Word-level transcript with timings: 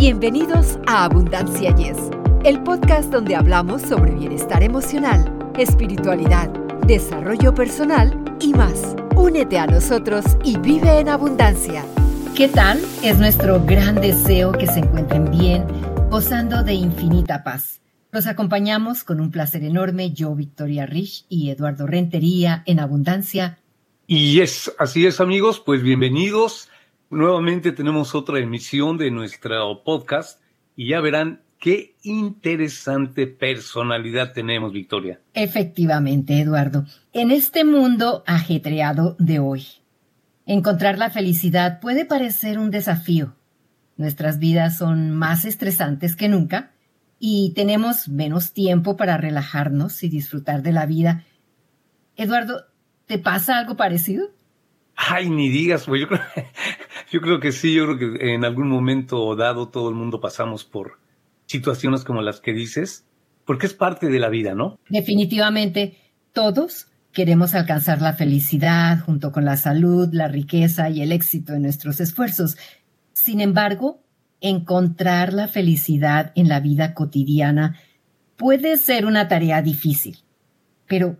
Bienvenidos 0.00 0.78
a 0.86 1.04
Abundancia 1.04 1.76
Yes, 1.76 1.98
el 2.42 2.62
podcast 2.62 3.12
donde 3.12 3.36
hablamos 3.36 3.82
sobre 3.82 4.12
bienestar 4.12 4.62
emocional, 4.62 5.52
espiritualidad, 5.58 6.48
desarrollo 6.86 7.54
personal 7.54 8.18
y 8.40 8.54
más. 8.54 8.96
Únete 9.14 9.58
a 9.58 9.66
nosotros 9.66 10.24
y 10.42 10.56
vive 10.56 11.00
en 11.00 11.10
abundancia. 11.10 11.84
¿Qué 12.34 12.48
tal? 12.48 12.80
Es 13.02 13.18
nuestro 13.18 13.62
gran 13.62 13.96
deseo 13.96 14.52
que 14.52 14.66
se 14.66 14.78
encuentren 14.78 15.30
bien, 15.30 15.66
gozando 16.08 16.62
de 16.62 16.72
infinita 16.72 17.44
paz. 17.44 17.82
Los 18.10 18.26
acompañamos 18.26 19.04
con 19.04 19.20
un 19.20 19.30
placer 19.30 19.64
enorme 19.64 20.12
yo, 20.12 20.34
Victoria 20.34 20.86
Rich 20.86 21.26
y 21.28 21.50
Eduardo 21.50 21.86
Rentería 21.86 22.62
en 22.64 22.80
Abundancia. 22.80 23.58
Y 24.06 24.40
es, 24.40 24.72
así 24.78 25.04
es 25.04 25.20
amigos, 25.20 25.60
pues 25.60 25.82
bienvenidos 25.82 26.70
Nuevamente 27.10 27.72
tenemos 27.72 28.14
otra 28.14 28.38
emisión 28.38 28.96
de 28.96 29.10
nuestro 29.10 29.82
podcast 29.82 30.40
y 30.76 30.90
ya 30.90 31.00
verán 31.00 31.42
qué 31.58 31.96
interesante 32.04 33.26
personalidad 33.26 34.32
tenemos, 34.32 34.72
Victoria. 34.72 35.20
Efectivamente, 35.34 36.40
Eduardo. 36.40 36.84
En 37.12 37.32
este 37.32 37.64
mundo 37.64 38.22
ajetreado 38.28 39.16
de 39.18 39.40
hoy, 39.40 39.66
encontrar 40.46 40.98
la 40.98 41.10
felicidad 41.10 41.80
puede 41.80 42.04
parecer 42.04 42.60
un 42.60 42.70
desafío. 42.70 43.34
Nuestras 43.96 44.38
vidas 44.38 44.78
son 44.78 45.10
más 45.10 45.44
estresantes 45.44 46.14
que 46.14 46.28
nunca 46.28 46.70
y 47.18 47.54
tenemos 47.56 48.08
menos 48.08 48.52
tiempo 48.52 48.96
para 48.96 49.16
relajarnos 49.16 50.04
y 50.04 50.08
disfrutar 50.08 50.62
de 50.62 50.70
la 50.70 50.86
vida. 50.86 51.24
Eduardo, 52.14 52.66
¿te 53.06 53.18
pasa 53.18 53.58
algo 53.58 53.76
parecido? 53.76 54.30
Ay, 54.94 55.28
ni 55.28 55.48
digas, 55.48 55.86
pues 55.86 56.02
yo 56.02 56.08
creo, 56.08 56.20
yo 57.10 57.20
creo 57.20 57.40
que 57.40 57.52
sí, 57.52 57.74
yo 57.74 57.86
creo 57.86 57.98
que 57.98 58.34
en 58.34 58.44
algún 58.44 58.68
momento 58.68 59.34
dado 59.36 59.68
todo 59.68 59.88
el 59.88 59.94
mundo 59.94 60.20
pasamos 60.20 60.64
por 60.64 60.98
situaciones 61.46 62.04
como 62.04 62.22
las 62.22 62.40
que 62.40 62.52
dices, 62.52 63.04
porque 63.44 63.66
es 63.66 63.74
parte 63.74 64.08
de 64.08 64.20
la 64.20 64.28
vida, 64.28 64.54
¿no? 64.54 64.78
Definitivamente, 64.88 65.96
todos 66.32 66.86
queremos 67.12 67.54
alcanzar 67.54 68.00
la 68.00 68.12
felicidad 68.12 69.00
junto 69.00 69.32
con 69.32 69.44
la 69.44 69.56
salud, 69.56 70.08
la 70.12 70.28
riqueza 70.28 70.88
y 70.90 71.02
el 71.02 71.10
éxito 71.10 71.52
de 71.52 71.60
nuestros 71.60 71.98
esfuerzos. 71.98 72.56
Sin 73.12 73.40
embargo, 73.40 74.04
encontrar 74.40 75.32
la 75.32 75.48
felicidad 75.48 76.32
en 76.36 76.48
la 76.48 76.60
vida 76.60 76.94
cotidiana 76.94 77.76
puede 78.36 78.76
ser 78.76 79.04
una 79.04 79.26
tarea 79.26 79.60
difícil. 79.62 80.18
Pero, 80.86 81.18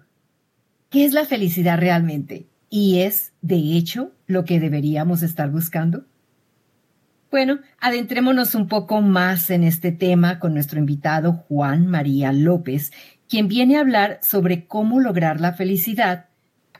¿qué 0.88 1.04
es 1.04 1.12
la 1.12 1.24
felicidad 1.24 1.78
realmente? 1.78 2.46
¿Y 2.70 3.00
es, 3.00 3.32
de 3.42 3.56
hecho, 3.56 4.12
lo 4.30 4.44
que 4.44 4.60
deberíamos 4.60 5.22
estar 5.22 5.50
buscando? 5.50 6.04
Bueno, 7.30 7.60
adentrémonos 7.78 8.54
un 8.54 8.66
poco 8.66 9.00
más 9.02 9.50
en 9.50 9.62
este 9.62 9.92
tema 9.92 10.38
con 10.38 10.54
nuestro 10.54 10.78
invitado 10.78 11.32
Juan 11.32 11.86
María 11.86 12.32
López, 12.32 12.92
quien 13.28 13.46
viene 13.46 13.76
a 13.76 13.80
hablar 13.80 14.18
sobre 14.22 14.66
cómo 14.66 15.00
lograr 15.00 15.40
la 15.40 15.52
felicidad 15.52 16.30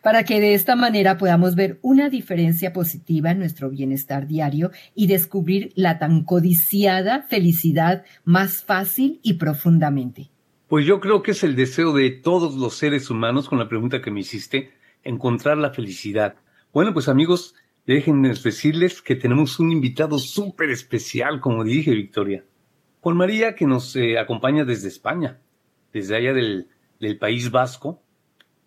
para 0.02 0.24
que 0.24 0.40
de 0.40 0.54
esta 0.54 0.76
manera 0.76 1.18
podamos 1.18 1.54
ver 1.54 1.78
una 1.82 2.08
diferencia 2.08 2.72
positiva 2.72 3.30
en 3.30 3.38
nuestro 3.38 3.70
bienestar 3.70 4.26
diario 4.26 4.70
y 4.94 5.06
descubrir 5.06 5.72
la 5.74 5.98
tan 5.98 6.24
codiciada 6.24 7.22
felicidad 7.22 8.04
más 8.24 8.62
fácil 8.64 9.20
y 9.22 9.34
profundamente. 9.34 10.30
Pues 10.68 10.86
yo 10.86 11.00
creo 11.00 11.22
que 11.22 11.32
es 11.32 11.42
el 11.42 11.56
deseo 11.56 11.92
de 11.92 12.10
todos 12.10 12.54
los 12.54 12.76
seres 12.76 13.10
humanos 13.10 13.48
con 13.48 13.58
la 13.58 13.68
pregunta 13.68 14.00
que 14.00 14.10
me 14.10 14.20
hiciste, 14.20 14.70
encontrar 15.02 15.58
la 15.58 15.70
felicidad. 15.70 16.36
Bueno, 16.72 16.94
pues 16.94 17.08
amigos, 17.08 17.56
déjenme 17.84 18.28
decirles 18.28 19.02
que 19.02 19.16
tenemos 19.16 19.58
un 19.58 19.72
invitado 19.72 20.20
súper 20.20 20.70
especial, 20.70 21.40
como 21.40 21.64
dije, 21.64 21.90
Victoria. 21.90 22.44
Juan 23.00 23.16
María, 23.16 23.56
que 23.56 23.66
nos 23.66 23.96
eh, 23.96 24.20
acompaña 24.20 24.64
desde 24.64 24.86
España, 24.86 25.40
desde 25.92 26.14
allá 26.14 26.32
del, 26.32 26.68
País 27.18 27.50
Vasco. 27.50 28.00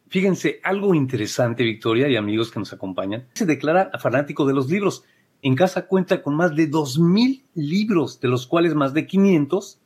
Fíjense, 0.10 0.60
algo 0.64 0.94
interesante, 0.94 1.64
Victoria 1.64 2.10
y 2.10 2.18
amigos 2.18 2.52
que 2.52 2.60
nos 2.60 2.74
acompañan. 2.74 3.30
Se 3.36 3.46
declara 3.46 3.90
fanático 4.00 4.46
de 4.46 4.54
los 4.54 4.70
libros. 4.70 5.06
En 5.42 5.56
casa 5.56 5.88
cuenta 5.88 6.22
con 6.22 6.36
más 6.36 6.58
de 6.58 6.70
2.000 6.70 7.44
libros, 7.54 8.20
de 8.20 8.28
los 8.28 8.48
cuales 8.48 8.76
más 8.76 8.94
de 8.94 9.08
500 9.08 9.80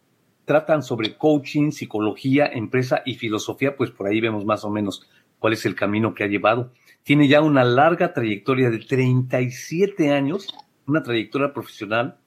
tratan 0.46 0.82
sobre 0.82 1.18
coaching, 1.18 1.70
psicología, 1.70 2.48
empresa 2.48 3.04
y 3.06 3.14
filosofía, 3.14 3.78
pues 3.78 3.92
por 3.92 4.08
ahí 4.08 4.22
vemos 4.22 4.44
más 4.44 4.64
o 4.64 4.72
menos 4.72 5.08
cuál 5.38 5.54
es 5.54 5.68
el 5.68 5.76
camino 5.76 6.16
que 6.16 6.24
ha 6.24 6.28
llevado. 6.28 6.72
Tiene 7.08 7.30
ya 7.30 7.42
una 7.42 7.64
larga 7.64 8.12
trayectoria 8.12 8.70
de 8.70 8.80
37 8.80 10.12
años, 10.12 10.54
una 10.86 11.04
trayectoria 11.04 11.54
profesional. 11.54 12.18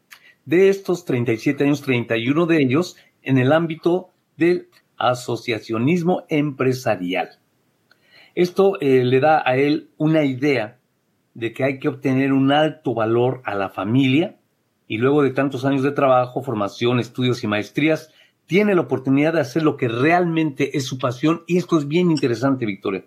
De 0.47 0.71
estos 0.71 1.05
37 1.05 1.65
años, 1.65 1.83
31 1.83 2.47
de 2.47 2.63
ellos 2.63 2.97
en 3.21 3.37
el 3.37 3.53
ámbito 3.53 4.09
del 4.39 4.69
asociacionismo 4.97 6.25
empresarial. 6.31 7.29
Esto 8.35 8.81
eh, 8.81 9.05
le 9.05 9.21
da 9.21 9.43
a 9.45 9.57
él 9.57 9.91
una 9.99 10.25
idea 10.25 10.79
de 11.35 11.53
que 11.53 11.65
hay 11.65 11.79
que 11.79 11.89
obtener 11.89 12.33
un 12.33 12.51
alto 12.51 12.95
valor 12.95 13.43
a 13.45 13.55
la 13.55 13.69
familia 13.69 14.39
y 14.89 14.97
luego 14.97 15.23
de 15.23 15.33
tantos 15.33 15.67
años 15.67 15.83
de 15.83 15.93
trabajo, 15.93 16.43
formación, 16.43 17.01
estudios 17.01 17.45
y 17.45 17.47
maestrías, 17.47 18.15
tiene 18.47 18.75
la 18.75 18.81
oportunidad 18.81 19.35
de 19.35 19.41
hacer 19.41 19.63
lo 19.63 19.77
que 19.77 19.89
realmente 19.89 20.75
es 20.79 20.87
su 20.87 20.97
pasión 20.97 21.43
y 21.47 21.59
esto 21.59 21.77
es 21.77 21.87
bien 21.87 22.11
interesante, 22.11 22.65
Victoria. 22.65 23.05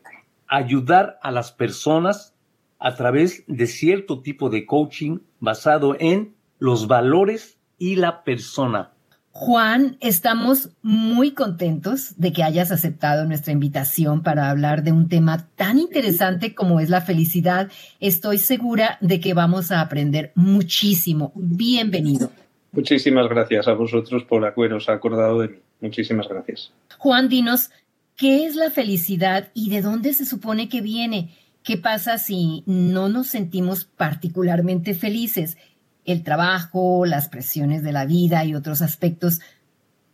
Ayudar 0.56 1.18
a 1.24 1.32
las 1.32 1.52
personas 1.52 2.36
a 2.78 2.94
través 2.94 3.44
de 3.48 3.66
cierto 3.66 4.22
tipo 4.22 4.52
de 4.52 4.68
coaching 4.68 5.18
basado 5.40 5.96
en 6.00 6.36
los 6.60 6.88
valores 6.88 7.58
y 7.80 7.96
la 7.96 8.24
persona. 8.24 8.92
Juan, 9.32 9.98
estamos 10.00 10.70
muy 10.84 11.32
contentos 11.32 12.20
de 12.20 12.32
que 12.34 12.44
hayas 12.44 12.72
aceptado 12.72 13.26
nuestra 13.26 13.52
invitación 13.52 14.22
para 14.22 14.52
hablar 14.52 14.84
de 14.84 14.92
un 14.92 15.10
tema 15.10 15.48
tan 15.56 15.80
interesante 15.80 16.54
como 16.54 16.80
es 16.80 16.92
la 16.92 17.02
felicidad. 17.02 17.72
Estoy 18.00 18.38
segura 18.38 19.00
de 19.02 19.20
que 19.20 19.34
vamos 19.34 19.72
a 19.72 19.82
aprender 19.82 20.34
muchísimo. 20.36 21.32
Bienvenido. 21.34 22.30
Muchísimas 22.74 23.28
gracias 23.28 23.68
a 23.68 23.74
vosotros 23.74 24.24
por 24.24 24.46
haberos 24.46 24.88
acordado 24.88 25.40
de 25.40 25.48
mí. 25.48 25.58
Muchísimas 25.82 26.28
gracias. 26.30 26.72
Juan, 26.98 27.28
dinos, 27.28 27.72
¿qué 28.16 28.46
es 28.46 28.56
la 28.56 28.72
felicidad 28.72 29.52
y 29.54 29.70
de 29.70 29.82
dónde 29.82 30.14
se 30.14 30.26
supone 30.26 30.70
que 30.70 30.82
viene? 30.82 31.32
¿Qué 31.64 31.78
pasa 31.78 32.18
si 32.18 32.64
no 32.66 33.10
nos 33.10 33.28
sentimos 33.28 33.86
particularmente 33.86 34.94
felices? 34.94 35.58
El 36.06 36.24
trabajo, 36.24 37.06
las 37.06 37.30
presiones 37.30 37.84
de 37.84 37.94
la 37.94 38.06
vida 38.06 38.44
y 38.44 38.56
otros 38.56 38.82
aspectos 38.82 39.40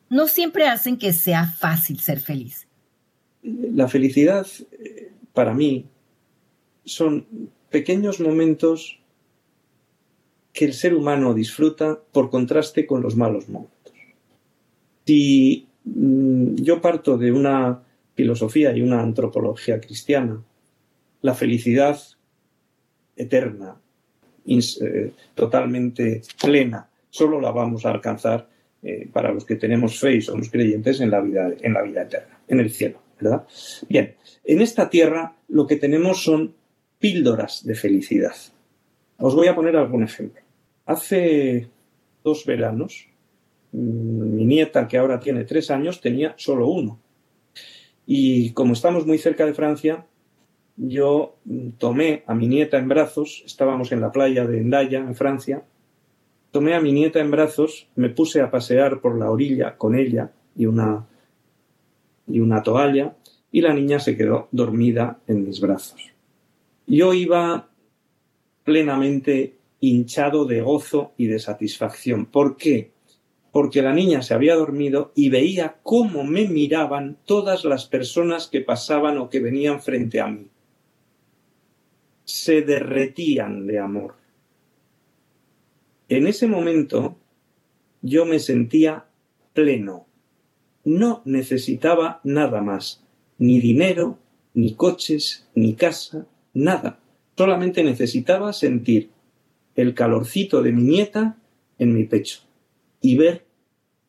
no 0.10 0.28
siempre 0.28 0.68
hacen 0.68 0.98
que 0.98 1.14
sea 1.14 1.48
fácil 1.48 2.00
ser 2.00 2.20
feliz. 2.20 2.68
La 3.42 3.88
felicidad, 3.88 4.46
eh, 4.72 5.12
para 5.34 5.54
mí, 5.54 5.86
son 6.86 7.26
pequeños 7.70 8.20
momentos 8.20 9.00
que 10.54 10.66
el 10.66 10.74
ser 10.74 10.94
humano 10.94 11.34
disfruta 11.34 12.00
por 12.12 12.30
contraste 12.30 12.86
con 12.86 13.02
los 13.02 13.16
malos 13.16 13.48
momentos. 13.50 13.94
Si 15.06 15.68
mm, 15.86 16.56
yo 16.56 16.82
parto 16.82 17.18
de 17.18 17.32
una 17.32 17.84
filosofía 18.20 18.76
y 18.76 18.82
una 18.82 19.00
antropología 19.00 19.80
cristiana, 19.80 20.44
la 21.22 21.34
felicidad 21.34 21.98
eterna, 23.16 23.78
eh, 24.46 25.12
totalmente 25.36 26.22
plena, 26.42 26.90
solo 27.10 27.40
la 27.40 27.52
vamos 27.52 27.86
a 27.86 27.92
alcanzar 27.92 28.50
eh, 28.84 29.08
para 29.14 29.32
los 29.32 29.46
que 29.46 29.56
tenemos 29.56 29.98
fe 29.98 30.16
y 30.16 30.22
somos 30.22 30.50
creyentes 30.50 31.00
en 31.00 31.12
la 31.12 31.22
vida, 31.22 31.50
en 31.62 31.74
la 31.74 31.82
vida 31.82 32.02
eterna, 32.02 32.42
en 32.50 32.60
el 32.60 32.70
cielo, 32.72 33.00
¿verdad? 33.22 33.48
Bien, 33.88 34.16
en 34.44 34.60
esta 34.60 34.90
tierra 34.90 35.38
lo 35.48 35.66
que 35.66 35.78
tenemos 35.78 36.22
son 36.22 36.54
píldoras 37.00 37.66
de 37.66 37.76
felicidad. 37.76 38.36
Os 39.18 39.34
voy 39.34 39.48
a 39.48 39.56
poner 39.56 39.78
algún 39.78 40.04
ejemplo. 40.04 40.42
Hace 40.86 41.70
dos 42.22 42.46
veranos, 42.46 43.08
mm, 43.72 44.36
mi 44.36 44.44
nieta, 44.44 44.90
que 44.90 44.98
ahora 44.98 45.22
tiene 45.22 45.46
tres 45.46 45.72
años, 45.72 46.02
tenía 46.02 46.34
solo 46.36 46.68
uno. 46.68 47.00
Y 48.12 48.54
como 48.54 48.74
estamos 48.74 49.06
muy 49.06 49.20
cerca 49.20 49.46
de 49.46 49.54
Francia, 49.54 50.04
yo 50.78 51.36
tomé 51.78 52.24
a 52.26 52.34
mi 52.34 52.48
nieta 52.48 52.80
en 52.80 52.88
brazos, 52.88 53.44
estábamos 53.46 53.92
en 53.92 54.02
la 54.02 54.12
playa 54.12 54.48
de 54.48 54.58
Endaya, 54.58 54.98
en 54.98 55.14
Francia, 55.14 55.62
tomé 56.50 56.74
a 56.74 56.82
mi 56.82 56.92
nieta 56.92 57.20
en 57.20 57.30
brazos, 57.30 57.88
me 57.96 58.10
puse 58.10 58.42
a 58.42 58.50
pasear 58.50 59.00
por 59.00 59.16
la 59.16 59.30
orilla 59.30 59.78
con 59.78 59.94
ella 59.94 60.32
y 60.56 60.66
una, 60.66 61.06
y 62.26 62.40
una 62.40 62.64
toalla, 62.64 63.16
y 63.52 63.62
la 63.62 63.76
niña 63.76 64.00
se 64.00 64.18
quedó 64.18 64.48
dormida 64.52 65.20
en 65.28 65.46
mis 65.46 65.62
brazos. 65.62 66.02
Yo 66.88 67.14
iba 67.14 67.70
plenamente 68.64 69.56
hinchado 69.82 70.46
de 70.46 70.62
gozo 70.62 71.12
y 71.16 71.28
de 71.28 71.38
satisfacción. 71.38 72.26
¿Por 72.26 72.58
qué? 72.58 72.90
Porque 73.52 73.82
la 73.82 73.94
niña 73.94 74.22
se 74.22 74.34
había 74.34 74.56
dormido 74.56 75.12
y 75.16 75.30
veía 75.30 75.78
cómo 75.82 76.24
me 76.24 76.48
miraban 76.48 77.18
todas 77.26 77.66
las 77.66 77.86
personas 77.88 78.48
que 78.48 78.62
pasaban 78.62 79.18
o 79.18 79.30
que 79.30 79.40
venían 79.40 79.82
frente 79.82 80.22
a 80.22 80.28
mí. 80.28 80.48
Se 82.26 82.62
derretían 82.62 83.66
de 83.66 83.80
amor. 83.80 84.16
En 86.10 86.28
ese 86.28 86.48
momento 86.48 87.18
yo 88.02 88.26
me 88.26 88.40
sentía 88.40 89.06
pleno. 89.54 90.06
No 90.86 91.22
necesitaba 91.26 92.22
nada 92.24 92.62
más, 92.62 93.04
ni 93.40 93.60
dinero, 93.60 94.20
ni 94.54 94.76
coches, 94.76 95.48
ni 95.56 95.74
casa, 95.74 96.28
nada. 96.54 97.00
Solamente 97.36 97.84
necesitaba 97.84 98.54
sentir 98.54 99.10
el 99.76 99.94
calorcito 99.94 100.62
de 100.62 100.72
mi 100.72 100.84
nieta 100.84 101.38
en 101.78 101.94
mi 101.94 102.06
pecho 102.06 102.49
y 103.02 103.18
ver 103.18 103.46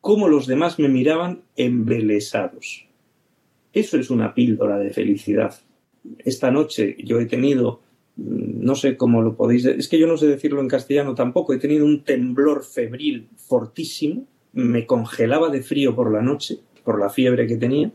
cómo 0.01 0.27
los 0.27 0.47
demás 0.47 0.79
me 0.79 0.89
miraban 0.89 1.43
embelesados. 1.55 2.87
Eso 3.73 3.97
es 3.97 4.09
una 4.09 4.33
píldora 4.33 4.77
de 4.77 4.89
felicidad. 4.89 5.55
Esta 6.19 6.51
noche 6.51 6.97
yo 7.03 7.19
he 7.19 7.25
tenido, 7.25 7.81
mm, 8.17 8.63
no 8.65 8.75
sé 8.75 8.97
cómo 8.97 9.21
lo 9.21 9.35
podéis, 9.35 9.65
es 9.65 9.87
que 9.87 9.99
yo 9.99 10.07
no 10.07 10.17
sé 10.17 10.27
decirlo 10.27 10.59
en 10.59 10.67
castellano 10.67 11.15
tampoco, 11.15 11.53
he 11.53 11.59
tenido 11.59 11.85
un 11.85 12.03
temblor 12.03 12.63
febril 12.65 13.29
fortísimo, 13.37 14.25
me 14.53 14.85
congelaba 14.85 15.49
de 15.49 15.61
frío 15.61 15.95
por 15.95 16.11
la 16.11 16.21
noche, 16.21 16.59
por 16.83 16.99
la 16.99 17.09
fiebre 17.09 17.47
que 17.47 17.57
tenía, 17.57 17.91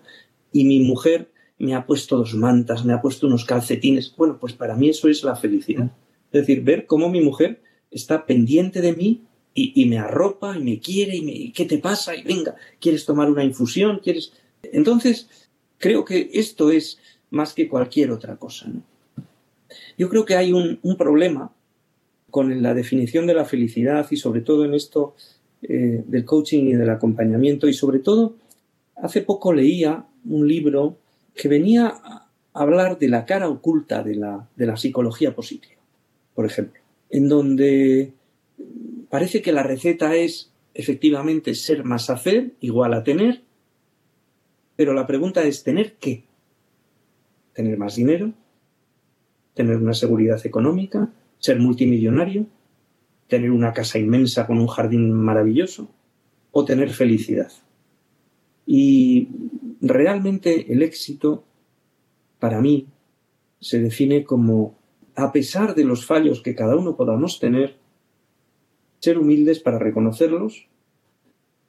y 0.53 0.65
mi 0.65 0.81
mujer 0.81 1.29
me 1.59 1.75
ha 1.75 1.85
puesto 1.85 2.17
dos 2.17 2.35
mantas, 2.35 2.85
me 2.85 2.93
ha 2.93 3.03
puesto 3.03 3.27
unos 3.27 3.45
calcetines. 3.45 4.15
Bueno, 4.17 4.39
pues 4.39 4.53
para 4.53 4.77
mí 4.77 4.91
eso 4.91 5.09
es 5.09 5.25
la 5.25 5.37
felicidad. 5.37 5.91
Es 6.33 6.41
decir, 6.41 6.63
ver 6.63 6.87
cómo 6.87 7.09
mi 7.09 7.21
mujer 7.21 7.63
está 7.91 8.27
pendiente 8.27 8.81
de 8.81 8.95
mí 8.95 9.23
y, 9.59 9.87
me 9.87 9.99
arropa 9.99 10.57
y 10.57 10.63
me 10.63 10.79
quiere 10.79 11.17
y 11.17 11.23
me, 11.23 11.53
¿qué 11.53 11.65
te 11.65 11.79
pasa? 11.79 12.15
Y 12.15 12.23
venga, 12.23 12.55
¿quieres 12.79 13.07
tomar 13.07 13.31
una 13.31 13.43
infusión? 13.43 14.01
¿Quieres? 14.03 14.33
Entonces, 14.63 15.29
creo 15.79 16.05
que 16.05 16.29
esto 16.35 16.71
es 16.71 16.99
más 17.31 17.55
que 17.55 17.67
cualquier 17.67 18.11
otra 18.11 18.37
cosa. 18.37 18.71
Yo 19.97 20.11
creo 20.11 20.27
que 20.27 20.37
hay 20.37 20.53
un, 20.53 20.79
problema 20.99 21.53
con 22.31 22.63
la 22.63 22.75
definición 22.75 23.27
de 23.27 23.33
la 23.33 23.47
felicidad 23.47 24.07
y 24.11 24.17
sobre 24.17 24.43
todo 24.43 24.67
en 24.67 24.75
esto 24.75 25.15
eh, 25.63 26.05
del 26.07 26.27
coaching 26.27 26.65
y 26.65 26.75
del 26.75 26.91
acompañamiento 26.91 27.67
y 27.67 27.73
sobre 27.73 28.01
todo 28.01 28.37
hace 28.95 29.23
poco 29.23 29.55
leía 29.55 30.05
un 30.27 30.47
libro 30.47 30.99
que 31.35 31.49
venía 31.49 31.87
a 31.87 32.29
hablar 32.53 32.99
de 32.99 33.09
la 33.09 33.25
cara 33.25 33.49
oculta 33.49 34.03
de 34.03 34.17
la, 34.17 34.49
de 34.55 34.67
la 34.67 34.77
psicología 34.77 35.35
positiva, 35.35 35.81
por 36.35 36.45
ejemplo, 36.45 36.81
en 37.09 37.29
donde 37.29 38.13
parece 39.11 39.43
que 39.43 39.53
la 39.53 39.63
receta 39.63 40.15
es 40.15 40.53
efectivamente 40.75 41.55
ser 41.55 41.85
más 41.85 42.11
hacer 42.11 42.53
igual 42.61 42.95
a 42.95 43.03
tener, 43.03 43.43
pero 44.77 44.93
la 44.93 45.07
pregunta 45.07 45.43
es 45.43 45.63
¿tener 45.63 45.95
qué? 45.95 46.25
¿Tener 47.55 47.79
más 47.79 47.97
dinero? 47.97 48.33
¿Tener 49.55 49.77
una 49.77 49.95
seguridad 49.95 50.45
económica? 50.45 51.11
¿Ser 51.39 51.59
multimillonario? 51.59 52.47
¿Tener 53.29 53.51
una 53.51 53.73
casa 53.73 53.99
inmensa 53.99 54.47
con 54.47 54.59
un 54.59 54.67
jardín 54.67 55.11
maravilloso? 55.13 55.89
¿O 56.53 56.65
tener 56.65 56.91
felicidad? 56.91 57.51
Y 58.67 59.29
realmente 59.81 60.73
el 60.73 60.83
éxito, 60.83 61.45
para 62.39 62.61
mí, 62.61 62.89
se 63.61 63.81
define 63.81 64.25
como, 64.25 64.77
a 65.15 65.33
pesar 65.33 65.75
de 65.75 65.85
los 65.85 66.05
fallos 66.05 66.43
que 66.43 66.55
cada 66.55 66.77
uno 66.77 66.97
podamos 66.97 67.41
tener, 67.41 67.77
ser 69.01 69.19
humildes 69.19 69.61
para 69.61 69.79
reconocerlos 69.79 70.67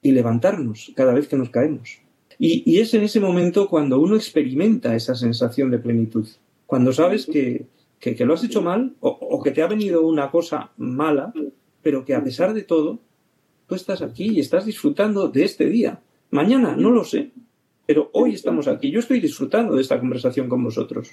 y 0.01 0.11
levantarnos 0.11 0.91
cada 0.95 1.13
vez 1.13 1.27
que 1.27 1.37
nos 1.37 1.49
caemos. 1.49 1.99
Y, 2.39 2.79
es 2.79 2.93
en 2.93 3.03
ese 3.03 3.19
momento 3.19 3.67
cuando 3.67 3.99
uno 3.99 4.15
experimenta 4.15 4.95
esa 4.95 5.15
sensación 5.15 5.71
de 5.71 5.79
plenitud, 5.79 6.27
cuando 6.67 6.93
sabes 6.93 7.25
que, 7.25 7.65
que, 7.99 8.25
lo 8.25 8.35
has 8.35 8.43
hecho 8.43 8.61
mal 8.61 8.95
o, 8.99 9.09
o, 9.09 9.41
que 9.41 9.51
te 9.51 9.63
ha 9.63 9.67
venido 9.67 10.05
una 10.05 10.29
cosa 10.29 10.71
mala, 10.77 11.33
pero 11.81 12.05
que 12.05 12.13
a 12.13 12.23
pesar 12.23 12.53
de 12.53 12.63
todo, 12.63 12.99
tú 13.67 13.75
estás 13.75 14.01
aquí 14.01 14.29
y 14.29 14.39
estás 14.39 14.65
disfrutando 14.65 15.29
de 15.29 15.45
este 15.45 15.67
día. 15.67 15.99
Mañana 16.29 16.75
no 16.75 16.91
lo 16.91 17.03
sé, 17.03 17.31
pero 17.87 18.11
hoy 18.13 18.33
estamos 18.33 18.67
aquí. 18.67 18.91
Yo 18.91 18.99
estoy 18.99 19.19
disfrutando 19.19 19.75
de 19.75 19.81
esta 19.81 19.99
conversación 19.99 20.47
con 20.47 20.63
vosotros. 20.63 21.09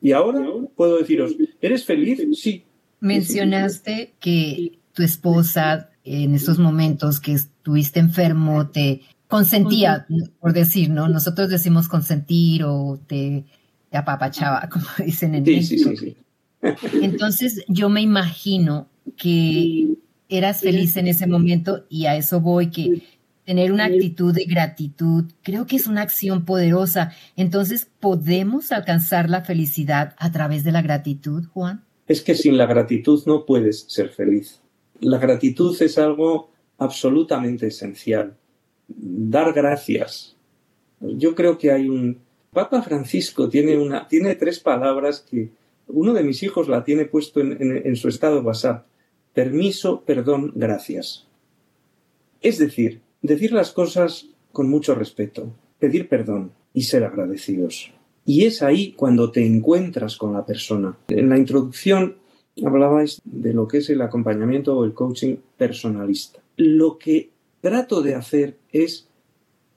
Y 0.00 0.12
ahora 0.12 0.46
puedo 0.76 0.98
deciros, 0.98 1.34
¿eres 1.60 1.84
feliz? 1.84 2.22
Sí. 2.40 2.62
Mencionaste 3.00 4.12
que 4.20 4.78
tu 4.96 5.02
esposa 5.02 5.90
en 6.04 6.34
esos 6.34 6.58
momentos 6.58 7.20
que 7.20 7.34
estuviste 7.34 8.00
enfermo 8.00 8.68
te 8.68 9.02
consentía, 9.28 10.06
por 10.40 10.54
decir, 10.54 10.88
¿no? 10.88 11.06
Nosotros 11.06 11.50
decimos 11.50 11.86
consentir 11.86 12.64
o 12.64 12.98
te, 13.06 13.44
apapachaba, 13.92 14.66
como 14.72 14.86
dicen 15.04 15.34
en 15.34 15.44
sí, 15.44 15.62
Sí, 15.62 15.78
sí, 15.78 15.96
sí. 15.96 16.16
Entonces 17.02 17.62
yo 17.68 17.90
me 17.90 18.00
imagino 18.00 18.88
que 19.18 19.98
eras 20.30 20.62
feliz 20.62 20.96
en 20.96 21.08
ese 21.08 21.26
momento 21.26 21.84
y 21.90 22.06
a 22.06 22.16
eso 22.16 22.40
voy, 22.40 22.70
que 22.70 23.02
tener 23.44 23.70
una 23.70 23.84
actitud 23.84 24.34
de 24.34 24.46
gratitud, 24.46 25.26
creo 25.42 25.66
que 25.66 25.76
es 25.76 25.86
una 25.86 26.00
acción 26.00 26.46
poderosa. 26.46 27.12
Entonces, 27.36 27.86
¿podemos 28.00 28.72
alcanzar 28.72 29.28
la 29.28 29.42
felicidad 29.42 30.14
a 30.18 30.32
través 30.32 30.64
de 30.64 30.72
la 30.72 30.80
gratitud, 30.80 31.44
Juan? 31.52 31.84
Es 32.08 32.22
que 32.22 32.34
sin 32.34 32.56
la 32.56 32.66
gratitud 32.66 33.22
no 33.26 33.44
puedes 33.44 33.84
ser 33.88 34.08
feliz. 34.08 34.62
La 35.00 35.18
gratitud 35.18 35.76
es 35.80 35.98
algo 35.98 36.50
absolutamente 36.78 37.66
esencial. 37.66 38.36
Dar 38.88 39.52
gracias. 39.52 40.36
Yo 41.00 41.34
creo 41.34 41.58
que 41.58 41.72
hay 41.72 41.88
un... 41.88 42.18
Papa 42.52 42.80
Francisco 42.82 43.48
tiene, 43.48 43.76
una, 43.76 44.08
tiene 44.08 44.34
tres 44.34 44.60
palabras 44.60 45.20
que 45.20 45.50
uno 45.88 46.14
de 46.14 46.22
mis 46.22 46.42
hijos 46.42 46.68
la 46.68 46.84
tiene 46.84 47.04
puesto 47.04 47.40
en, 47.40 47.96
su 47.96 48.08
estado 48.08 48.40
WhatsApp. 48.40 48.86
Permiso, 49.34 50.02
perdón, 50.06 50.52
gracias. 50.54 51.26
Es 52.40 52.58
decir, 52.58 53.02
decir 53.20 53.52
las 53.52 53.72
cosas 53.72 54.28
con 54.52 54.70
mucho 54.70 54.94
respeto, 54.94 55.52
pedir 55.78 56.08
perdón 56.08 56.52
y 56.72 56.84
ser 56.84 57.04
agradecidos. 57.04 57.92
Y 58.24 58.46
es 58.46 58.62
ahí 58.62 58.92
cuando 58.92 59.30
te 59.30 59.44
encuentras 59.44 60.16
con 60.16 60.32
la 60.32 60.46
persona. 60.46 60.96
En 61.08 61.28
la 61.28 61.38
introducción 61.38 62.16
hablabais 62.64 63.20
de 63.24 63.52
lo 63.52 63.68
que 63.68 63.78
es 63.78 63.90
el 63.90 64.00
acompañamiento 64.00 64.76
o 64.76 64.84
el 64.84 64.94
coaching 64.94 65.36
personalista. 65.56 66.40
Lo 66.56 66.98
que 66.98 67.30
trato 67.60 68.02
de 68.02 68.14
hacer 68.14 68.56
es 68.72 69.08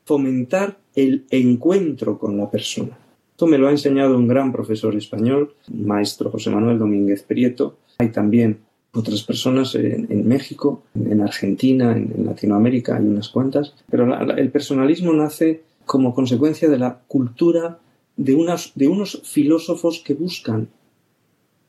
fomentar 0.06 0.78
el 0.96 1.26
encuentro 1.30 2.18
con 2.18 2.38
la 2.38 2.50
persona. 2.50 2.98
Esto 3.31 3.48
me 3.48 3.58
lo 3.58 3.68
ha 3.68 3.72
enseñado 3.72 4.18
un 4.18 4.28
gran 4.28 4.52
profesor 4.52 4.96
español, 4.96 5.54
maestro 5.72 6.30
José 6.30 6.50
Manuel 6.50 6.80
Domínguez 6.80 7.24
Prieto. 7.24 7.78
Hay 8.00 8.10
también 8.10 8.60
otras 8.94 9.24
personas 9.24 9.75
en, 9.75 10.28
México, 10.28 10.84
en 10.96 11.22
Argentina, 11.22 11.96
en, 11.96 12.25
Latinoamérica, 12.25 12.98
hay 12.98 13.06
unas 13.06 13.30
cuantas. 13.30 13.75
Pero 13.89 14.13
el 14.32 14.51
personalismo 14.51 15.13
nace 15.13 15.62
como 15.86 16.13
consecuencia 16.13 16.70
de 16.70 16.80
la 16.80 17.00
cultura 17.08 17.80
de 18.18 18.36
unos 18.36 19.22
filósofos 19.24 20.03
que 20.06 20.13
buscan 20.13 20.68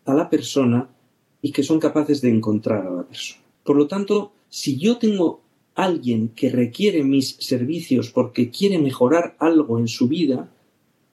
a 0.07 0.15
la 0.15 0.29
persona 0.29 0.89
y 1.43 1.53
que 1.53 1.63
son 1.63 1.79
capaces 1.79 2.21
de 2.21 2.31
encontrar 2.31 2.87
a 2.87 2.91
la 2.91 3.03
persona. 3.03 3.43
Por 3.65 3.77
lo 3.77 3.87
tanto, 3.87 4.33
si 4.49 4.79
yo 4.79 4.99
tengo 4.99 5.41
alguien 5.75 6.29
que 6.29 6.51
requiere 6.51 7.03
mis 7.05 7.37
servicios 7.39 8.11
porque 8.11 8.51
quiere 8.51 8.79
mejorar 8.79 9.37
algo 9.39 9.79
en 9.79 9.89
su 9.89 10.09
vida, 10.09 10.51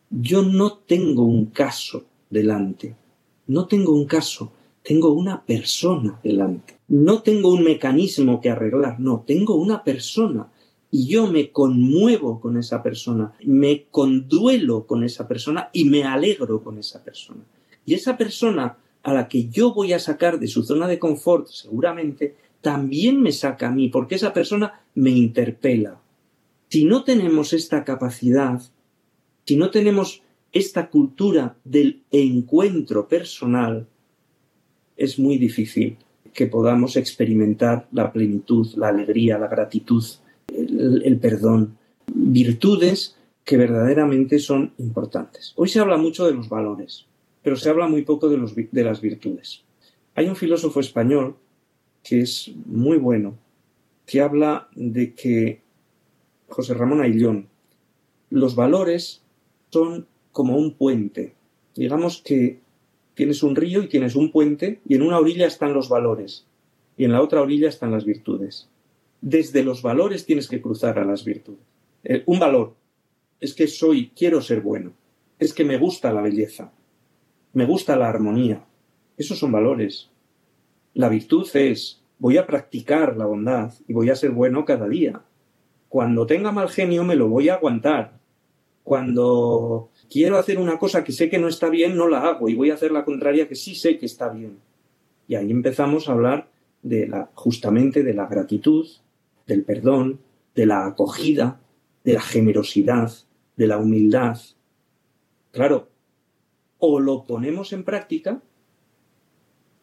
yo 0.10 0.41
no 0.41 0.74
tengo 0.74 1.24
un 1.24 1.48
caso 1.48 2.05
delante, 2.29 2.96
no 3.48 3.67
tengo 3.67 3.93
un 3.93 4.05
caso, 4.05 4.51
tengo 4.84 5.12
una 5.12 5.43
persona 5.43 6.19
delante. 6.24 6.77
No 6.88 7.22
tengo 7.22 7.50
un 7.50 7.63
mecanismo 7.65 8.39
que 8.39 8.50
arreglar, 8.50 9.00
no, 9.01 9.25
tengo 9.27 9.55
una 9.55 9.84
persona 9.84 10.48
y 10.89 11.07
yo 11.07 11.27
me 11.27 11.51
conmuevo 11.51 12.39
con 12.39 12.57
esa 12.57 12.81
persona, 12.81 13.34
me 13.43 13.88
conduelo 13.91 14.88
con 14.88 15.03
esa 15.03 15.27
persona 15.27 15.69
y 15.74 15.84
me 15.84 16.05
alegro 16.05 16.63
con 16.63 16.77
esa 16.77 17.03
persona. 17.03 17.41
Y 17.86 17.93
esa 17.93 18.15
persona 18.15 18.77
a 19.07 19.13
la 19.13 19.29
que 19.29 19.47
yo 19.47 19.73
voy 19.73 19.93
a 19.93 19.99
sacar 19.99 20.37
de 20.37 20.47
su 20.47 20.63
zona 20.63 20.85
de 20.85 20.99
confort, 20.99 21.47
seguramente, 21.47 22.35
también 22.59 23.21
me 23.21 23.31
saca 23.31 23.69
a 23.69 23.71
mí, 23.71 23.87
porque 23.87 24.15
esa 24.15 24.33
persona 24.33 24.81
me 24.95 25.11
interpela. 25.11 26.01
Si 26.67 26.83
no 26.83 27.05
tenemos 27.05 27.53
esta 27.53 27.85
capacidad, 27.85 28.61
si 29.45 29.55
no 29.55 29.71
tenemos 29.71 30.23
esta 30.51 30.89
cultura 30.89 31.55
del 31.63 32.01
encuentro 32.11 33.07
personal, 33.07 33.87
es 34.97 35.17
muy 35.17 35.37
difícil 35.37 35.95
que 36.33 36.47
podamos 36.47 36.97
experimentar 36.97 37.87
la 37.93 38.11
plenitud, 38.11 38.67
la 38.75 38.89
alegría, 38.89 39.37
la 39.37 39.47
gratitud, 39.47 40.03
el, 40.53 41.01
el 41.05 41.17
perdón, 41.17 41.77
virtudes 42.13 43.15
que 43.45 43.55
verdaderamente 43.55 44.39
son 44.39 44.73
importantes. 44.79 45.53
Hoy 45.55 45.69
se 45.69 45.79
habla 45.79 45.95
mucho 45.95 46.25
de 46.25 46.33
los 46.33 46.49
valores 46.49 47.07
pero 47.47 47.55
se 47.55 47.69
habla 47.69 47.87
muy 47.87 48.01
poco 48.01 48.27
de, 48.27 48.83
las 48.83 48.99
virtudes. 48.99 49.63
Hay 50.15 50.27
un 50.27 50.35
filósofo 50.35 50.81
español 50.81 51.37
que 52.03 52.19
es 52.19 52.51
muy 52.65 52.97
bueno, 52.97 53.37
que 54.05 54.19
habla 54.19 54.67
de 54.75 55.13
que 55.13 55.61
José 56.49 56.73
Ramón 56.73 56.99
Ayllón, 56.99 57.47
los 58.29 58.53
valores 58.53 59.21
son 59.69 60.07
como 60.33 60.57
un 60.57 60.73
puente. 60.73 61.35
Digamos 61.73 62.21
que 62.21 62.59
tienes 63.15 63.41
un 63.43 63.55
río 63.55 63.81
y 63.81 63.87
tienes 63.87 64.17
un 64.17 64.29
puente 64.29 64.81
y 64.85 64.95
en 64.95 65.03
una 65.03 65.17
orilla 65.17 65.47
están 65.47 65.73
los 65.73 65.87
valores 65.87 66.45
y 66.97 67.05
en 67.05 67.13
la 67.13 67.21
otra 67.21 67.41
orilla 67.41 67.69
están 67.69 67.91
las 67.91 68.03
virtudes. 68.03 68.67
desde 69.21 69.63
los 69.63 69.81
valores 69.81 70.25
tienes 70.25 70.49
que 70.49 70.61
cruzar 70.61 70.99
a 70.99 71.05
las 71.05 71.23
virtudes. 71.23 71.61
Un 72.25 72.39
valor 72.39 72.75
es 73.39 73.53
que 73.53 73.67
soy, 73.67 74.11
quiero 74.13 74.41
ser 74.41 74.59
bueno, 74.59 74.91
es 75.39 75.53
que 75.53 75.63
me 75.63 75.77
gusta 75.77 76.11
la 76.11 76.21
belleza, 76.21 76.73
me 77.57 77.65
gusta 77.65 77.95
la 77.95 78.07
armonía. 78.07 78.63
Esos 79.17 79.39
son 79.39 79.51
valores. 79.51 80.11
La 80.93 81.09
virtud 81.09 81.49
es, 81.55 82.03
voy 82.19 82.37
a 82.37 82.45
practicar 82.45 83.17
la 83.17 83.25
bondad 83.25 83.73
y 83.87 83.93
voy 83.93 84.11
a 84.11 84.15
ser 84.15 84.29
bueno 84.29 84.63
cada 84.63 84.87
día. 84.87 85.23
Cuando 85.89 86.27
tenga 86.27 86.51
mal 86.51 86.69
genio 86.69 87.03
me 87.03 87.15
lo 87.15 87.29
voy 87.29 87.49
a 87.49 87.55
aguantar. 87.55 88.19
Cuando 88.83 89.89
quiero 90.07 90.37
hacer 90.37 90.59
una 90.59 90.77
cosa 90.77 91.03
que 91.03 91.11
sé 91.11 91.31
que 91.31 91.39
no 91.39 91.47
está 91.47 91.69
bien, 91.69 91.97
no 91.97 92.07
la 92.07 92.27
hago 92.27 92.47
y 92.47 92.53
voy 92.53 92.69
a 92.69 92.75
hacer 92.75 92.91
la 92.91 93.03
contraria 93.03 93.47
que 93.47 93.55
sí 93.55 93.73
sé 93.73 93.97
que 93.97 94.05
está 94.05 94.29
bien. 94.29 94.59
Y 95.27 95.33
ahí 95.33 95.49
empezamos 95.49 96.07
a 96.07 96.11
hablar 96.11 96.51
de 96.83 97.07
la, 97.07 97.31
justamente 97.33 98.03
de 98.03 98.13
la 98.13 98.27
gratitud, 98.27 98.87
del 99.47 99.63
perdón, 99.63 100.19
de 100.53 100.67
la 100.67 100.85
acogida, 100.85 101.59
de 102.03 102.13
la 102.13 102.21
generosidad, 102.21 103.11
de 103.55 103.65
la 103.65 103.79
humildad. 103.79 104.37
Claro, 105.51 105.87
o 106.79 107.00
lo 107.00 107.25
ponemos 107.25 107.74
en 107.74 107.84
práctica 107.84 108.41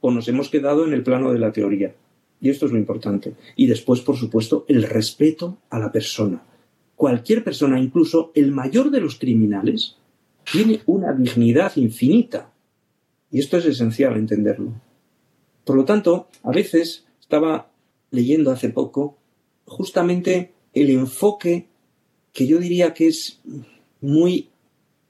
o 0.00 0.10
nos 0.10 0.28
hemos 0.28 0.50
quedado 0.50 0.84
en 0.86 0.92
el 0.92 1.02
plano 1.02 1.32
de 1.32 1.38
la 1.38 1.52
teoría. 1.52 1.94
Y 2.40 2.50
esto 2.50 2.66
es 2.66 2.72
lo 2.72 2.78
importante. 2.78 3.34
Y 3.56 3.66
después, 3.66 4.02
por 4.02 4.16
supuesto, 4.16 4.66
el 4.68 4.82
respeto 4.82 5.56
a 5.70 5.78
la 5.78 5.90
persona. 5.90 6.42
Cualquier 6.94 7.42
persona, 7.42 7.80
incluso 7.80 8.30
el 8.34 8.52
mayor 8.52 8.90
de 8.90 9.00
los 9.00 9.18
criminales, 9.18 9.96
tiene 10.52 10.82
una 10.86 11.12
dignidad 11.12 11.72
infinita. 11.76 12.52
Y 13.30 13.38
esto 13.40 13.56
es 13.56 13.64
esencial 13.64 14.16
entenderlo. 14.16 14.72
Por 15.64 15.76
lo 15.76 15.84
tanto, 15.84 16.28
a 16.42 16.52
veces 16.52 17.06
estaba 17.18 17.70
leyendo 18.10 18.50
hace 18.50 18.68
poco 18.68 19.16
justamente 19.64 20.52
el 20.74 20.90
enfoque 20.90 21.68
que 22.32 22.46
yo 22.46 22.58
diría 22.58 22.92
que 22.92 23.08
es 23.08 23.40
muy 24.00 24.50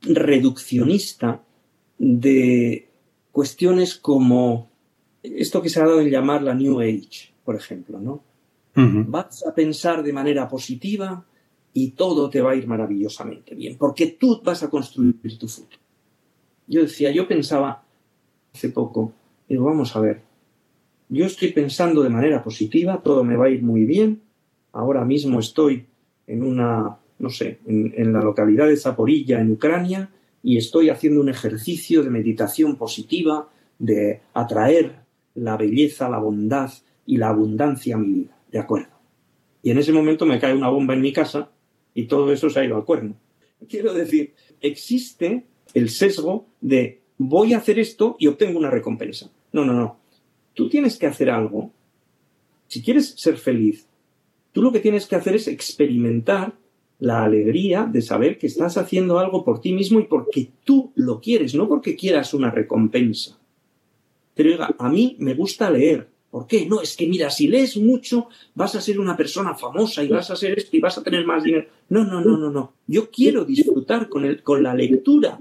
reduccionista 0.03 1.44
de 2.05 2.87
cuestiones 3.33 3.95
como 3.95 4.69
esto 5.23 5.63
que 5.63 5.71
se 5.71 5.81
ha 5.81 5.87
dado 5.87 6.01
en 6.01 6.11
llamar 6.11 6.43
la 6.43 6.55
New 6.55 6.81
Age, 6.81 7.33
por 7.45 7.57
ejemplo, 7.57 7.99
¿no? 7.99 8.23
Vas 8.77 9.47
a 9.47 9.55
pensar 9.55 10.03
de 10.03 10.13
manera 10.13 10.49
positiva 10.49 11.25
y 11.73 11.93
todo 11.93 12.29
te 12.29 12.43
va 12.43 12.51
a 12.51 12.57
ir 12.57 12.67
maravillosamente 12.67 13.55
bien, 13.55 13.79
porque 13.79 14.09
tú 14.09 14.41
vas 14.45 14.63
a 14.63 14.69
construir 14.69 15.39
tu 15.39 15.49
futuro. 15.49 15.79
Yo 16.67 16.83
decía, 16.83 17.11
yo 17.13 17.27
pensaba 17.27 17.85
hace 18.53 18.69
poco, 18.69 19.13
digo, 19.49 19.65
vamos 19.65 19.95
a 19.97 20.01
ver, 20.01 20.23
yo 21.09 21.25
estoy 21.25 21.53
pensando 21.53 22.03
de 22.03 22.11
manera 22.11 22.43
positiva, 22.43 23.01
todo 23.03 23.25
me 23.25 23.37
va 23.37 23.47
a 23.47 23.51
ir 23.51 23.63
muy 23.63 23.85
bien, 23.85 24.21
ahora 24.73 25.05
mismo 25.05 25.39
estoy 25.39 25.87
en 26.27 26.43
una, 26.43 26.99
no 27.19 27.31
sé, 27.31 27.61
en, 27.67 28.13
la 28.13 28.21
localidad 28.21 28.67
de 28.67 28.77
Zaporilla, 28.77 29.41
en 29.41 29.53
Ucrania, 29.53 30.11
y 30.45 30.59
estoy 30.59 30.91
haciendo 30.91 31.23
un 31.23 31.31
ejercicio 31.31 32.03
de 32.03 32.11
meditación 32.11 32.77
positiva, 32.77 33.49
de 33.79 34.21
atraer 34.35 35.01
la 35.35 35.57
belleza, 35.57 36.11
la 36.11 36.19
bondad 36.19 36.71
y 37.07 37.17
la 37.17 37.31
abundancia 37.31 37.95
a 37.95 37.99
mi 37.99 38.13
vida. 38.13 38.39
¿De 38.53 38.59
acuerdo? 38.59 38.93
Y 39.63 39.71
en 39.71 39.79
ese 39.79 39.91
momento 39.91 40.27
me 40.27 40.39
cae 40.39 40.55
una 40.55 40.69
bomba 40.69 40.93
en 40.93 41.01
mi 41.01 41.15
casa 41.15 41.51
y 41.95 42.05
todo 42.05 42.31
eso 42.31 42.51
se 42.51 42.61
ha 42.61 42.65
ido 42.65 42.77
al 42.77 42.85
cuerno. 42.85 43.17
Quiero 43.71 43.95
decir, 43.95 44.35
existe 44.61 45.47
el 45.73 45.89
sesgo 45.89 46.47
de 46.61 47.01
voy 47.17 47.55
a 47.55 47.59
hacer 47.59 47.79
esto 47.79 48.17
y 48.19 48.27
obtengo 48.27 48.59
una 48.59 48.71
recompensa. 48.71 49.31
No, 49.53 49.65
no, 49.65 49.73
no. 49.73 49.97
Tú 50.53 50.69
tienes 50.69 50.99
que 50.99 51.07
hacer 51.07 51.31
algo. 51.31 51.73
Si 52.69 52.83
quieres 52.83 53.15
ser 53.17 53.39
feliz, 53.39 53.87
tú 54.53 54.61
lo 54.61 54.71
que 54.73 54.81
tienes 54.81 55.07
que 55.07 55.17
hacer 55.17 55.37
es 55.37 55.49
experimentar 55.49 56.53
la 56.99 57.25
alegría 57.25 57.89
de 57.91 58.03
saber 58.03 58.39
que 58.39 58.47
estás 58.47 58.77
haciendo 58.77 59.19
algo 59.19 59.45
por 59.45 59.61
ti 59.61 59.73
mismo 59.73 60.01
y 60.01 60.05
porque 60.05 60.51
tú 60.65 60.93
lo 60.95 61.21
quieres, 61.21 61.55
no 61.55 61.69
porque 61.69 61.97
quieras 61.97 62.35
una 62.35 62.51
recompensa. 62.51 63.39
Pero 64.35 64.51
oiga, 64.51 64.75
a 64.79 64.89
mí 64.89 65.17
me 65.19 65.35
gusta 65.35 65.71
leer. 65.71 66.09
¿Por 66.31 66.49
qué? 66.49 66.67
No, 66.67 66.83
es 66.83 66.97
que 66.97 67.07
mira, 67.07 67.31
si 67.31 67.47
lees 67.47 67.77
mucho 67.77 68.29
vas 68.55 68.75
a 68.75 68.81
ser 68.81 68.99
una 68.99 69.17
persona 69.17 69.55
famosa 69.55 70.03
y 70.03 70.09
vas 70.09 70.31
a 70.31 70.37
ser 70.37 70.59
esto 70.59 70.77
y 70.77 70.81
vas 70.81 70.99
a 70.99 71.03
tener 71.03 71.25
más 71.25 71.45
dinero. 71.45 71.69
No, 71.89 72.05
no, 72.05 72.21
no, 72.21 72.37
no, 72.37 72.51
no. 72.51 72.73
Yo 72.89 73.09
quiero 73.11 73.45
disfrutar 73.45 74.09
con, 74.09 74.25
el, 74.25 74.43
con 74.43 74.63
la 74.63 74.75
lectura 74.75 75.39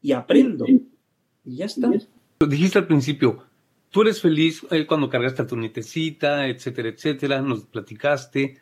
y 0.00 0.10
aprendo. 0.10 0.66
Y 1.44 1.56
ya 1.56 1.66
está. 1.66 1.88
Dijiste 2.48 2.80
al 2.80 2.88
principio, 2.88 3.44
tú 3.90 4.02
eres 4.02 4.20
feliz 4.20 4.66
eh, 4.72 4.86
cuando 4.86 5.08
cargaste 5.08 5.42
a 5.42 5.46
tu 5.46 5.56
nietecita, 5.56 6.48
etcétera, 6.48 6.88
etcétera, 6.88 7.40
nos 7.40 7.64
platicaste. 7.66 8.58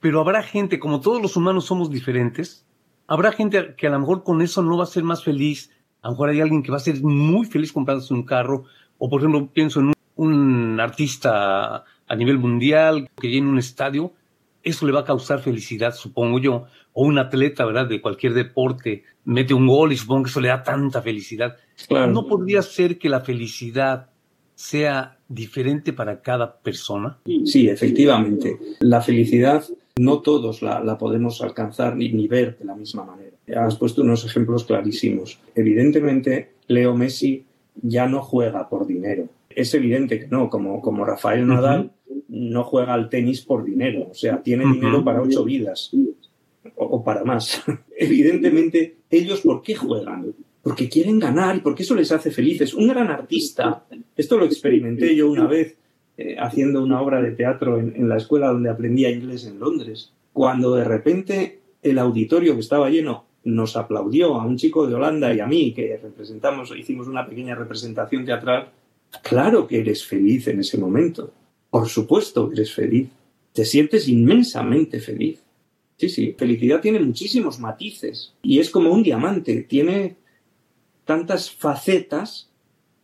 Pero 0.00 0.20
habrá 0.20 0.42
gente, 0.42 0.78
como 0.78 1.00
todos 1.00 1.20
los 1.20 1.36
humanos 1.36 1.66
somos 1.66 1.90
diferentes, 1.90 2.66
habrá 3.06 3.32
gente 3.32 3.74
que 3.76 3.86
a 3.86 3.90
lo 3.90 3.98
mejor 3.98 4.22
con 4.22 4.42
eso 4.42 4.62
no 4.62 4.76
va 4.76 4.84
a 4.84 4.86
ser 4.86 5.02
más 5.02 5.24
feliz 5.24 5.70
a 6.02 6.08
lo 6.08 6.12
mejor 6.12 6.30
hay 6.30 6.40
alguien 6.40 6.62
que 6.62 6.70
va 6.70 6.76
a 6.76 6.80
ser 6.80 7.02
muy 7.02 7.46
feliz 7.46 7.72
comprándose 7.72 8.14
un 8.14 8.24
carro, 8.24 8.64
o 8.98 9.08
por 9.08 9.20
ejemplo, 9.20 9.48
pienso 9.52 9.80
en 9.80 9.92
un, 10.16 10.80
artista 10.80 11.84
a 12.06 12.16
nivel 12.16 12.38
mundial 12.38 13.08
que 13.20 13.28
llene 13.28 13.48
un 13.48 13.58
estadio, 13.58 14.12
eso 14.62 14.86
le 14.86 14.92
va 14.92 15.00
a 15.00 15.04
causar 15.04 15.40
felicidad, 15.40 15.94
supongo 15.94 16.38
yo, 16.38 16.66
o 16.92 17.04
un 17.04 17.18
atleta, 17.18 17.64
¿verdad?, 17.64 17.86
de 17.86 18.00
cualquier 18.00 18.34
deporte, 18.34 19.04
mete 19.24 19.54
un 19.54 19.66
gol 19.66 19.92
y 19.92 19.96
supongo 19.96 20.24
que 20.24 20.30
eso 20.30 20.40
le 20.40 20.48
da 20.48 20.62
tanta 20.62 21.02
felicidad. 21.02 21.56
¿No 21.90 22.26
podría 22.26 22.62
ser 22.62 22.98
que 22.98 23.08
la 23.08 23.20
felicidad 23.20 24.10
sea 24.54 25.18
diferente 25.28 25.92
para 25.92 26.22
cada 26.22 26.58
persona? 26.58 27.18
Sí, 27.44 27.68
efectivamente. 27.68 28.58
La 28.80 29.00
felicidad 29.00 29.64
no 29.98 30.20
todos 30.20 30.62
la, 30.62 30.98
podemos 30.98 31.42
alcanzar 31.42 31.96
ni, 31.96 32.10
ni 32.10 32.28
ver 32.28 32.58
de 32.58 32.64
la 32.64 32.74
misma 32.74 33.04
manera. 33.04 33.36
Has 33.56 33.76
puesto 33.76 34.02
unos 34.02 34.24
ejemplos 34.24 34.64
clarísimos. 34.64 35.40
Evidentemente, 35.54 36.52
Leo 36.66 36.94
Messi 36.94 37.44
ya 37.82 38.06
no 38.06 38.22
juega 38.22 38.68
por 38.68 38.86
dinero. 38.86 39.28
Es 39.48 39.74
evidente 39.74 40.20
que 40.20 40.28
no, 40.28 40.50
como, 40.50 40.80
como 40.80 41.04
Rafael 41.04 41.46
Nadal 41.46 41.90
no 42.28 42.64
juega 42.64 42.94
al 42.94 43.08
tenis 43.08 43.42
por 43.42 43.64
dinero. 43.64 44.08
O 44.10 44.14
sea, 44.14 44.42
tiene 44.42 44.64
dinero 44.72 45.02
para 45.04 45.22
ocho 45.22 45.44
vidas 45.44 45.90
o, 46.76 47.02
para 47.02 47.24
más. 47.24 47.62
Evidentemente, 47.96 48.96
ellos 49.10 49.40
¿por 49.40 49.62
qué 49.62 49.74
juegan? 49.74 50.34
Porque 50.62 50.88
quieren 50.88 51.18
ganar 51.18 51.56
y 51.56 51.60
porque 51.60 51.82
eso 51.82 51.94
les 51.94 52.12
hace 52.12 52.30
felices. 52.30 52.74
Un 52.74 52.88
gran 52.88 53.08
artista, 53.08 53.86
esto 54.16 54.36
lo 54.36 54.44
experimenté 54.44 55.16
yo 55.16 55.30
una 55.30 55.46
vez 55.46 55.76
eh, 56.20 56.34
haciendo 56.36 56.82
una 56.82 57.00
obra 57.00 57.22
de 57.22 57.30
teatro 57.30 57.78
en, 57.78 58.08
la 58.08 58.16
escuela 58.16 58.48
donde 58.48 58.68
aprendía 58.68 59.08
inglés 59.08 59.46
en 59.46 59.60
Londres, 59.60 60.10
cuando 60.32 60.74
de 60.74 60.82
repente 60.82 61.60
el 61.80 61.96
auditorio 61.96 62.54
que 62.54 62.60
estaba 62.60 62.90
lleno 62.90 63.26
nos 63.44 63.76
aplaudió 63.76 64.34
a 64.34 64.44
un 64.44 64.56
chico 64.56 64.88
de 64.88 64.96
Holanda 64.96 65.32
y 65.32 65.38
a 65.38 65.46
mí, 65.46 65.72
que 65.72 65.96
representamos, 66.02 66.76
hicimos 66.76 67.06
una 67.06 67.24
pequeña 67.24 67.54
representación 67.54 68.24
teatral, 68.24 68.70
claro 69.22 69.68
que 69.68 69.78
eres 69.78 70.04
feliz 70.04 70.48
en 70.48 70.58
ese 70.58 70.76
momento. 70.76 71.30
Por 71.70 71.88
supuesto 71.88 72.48
que 72.48 72.56
eres 72.56 72.74
feliz. 72.74 73.08
Te 73.52 73.64
sientes 73.64 74.08
inmensamente 74.08 74.98
feliz. 74.98 75.40
Sí, 75.98 76.08
sí, 76.08 76.34
felicidad 76.36 76.80
tiene 76.80 76.98
muchísimos 76.98 77.60
matices 77.60 78.34
y 78.42 78.58
es 78.58 78.70
como 78.70 78.90
un 78.90 79.04
diamante, 79.04 79.62
tiene 79.62 80.16
tantas 81.04 81.48
facetas 81.48 82.47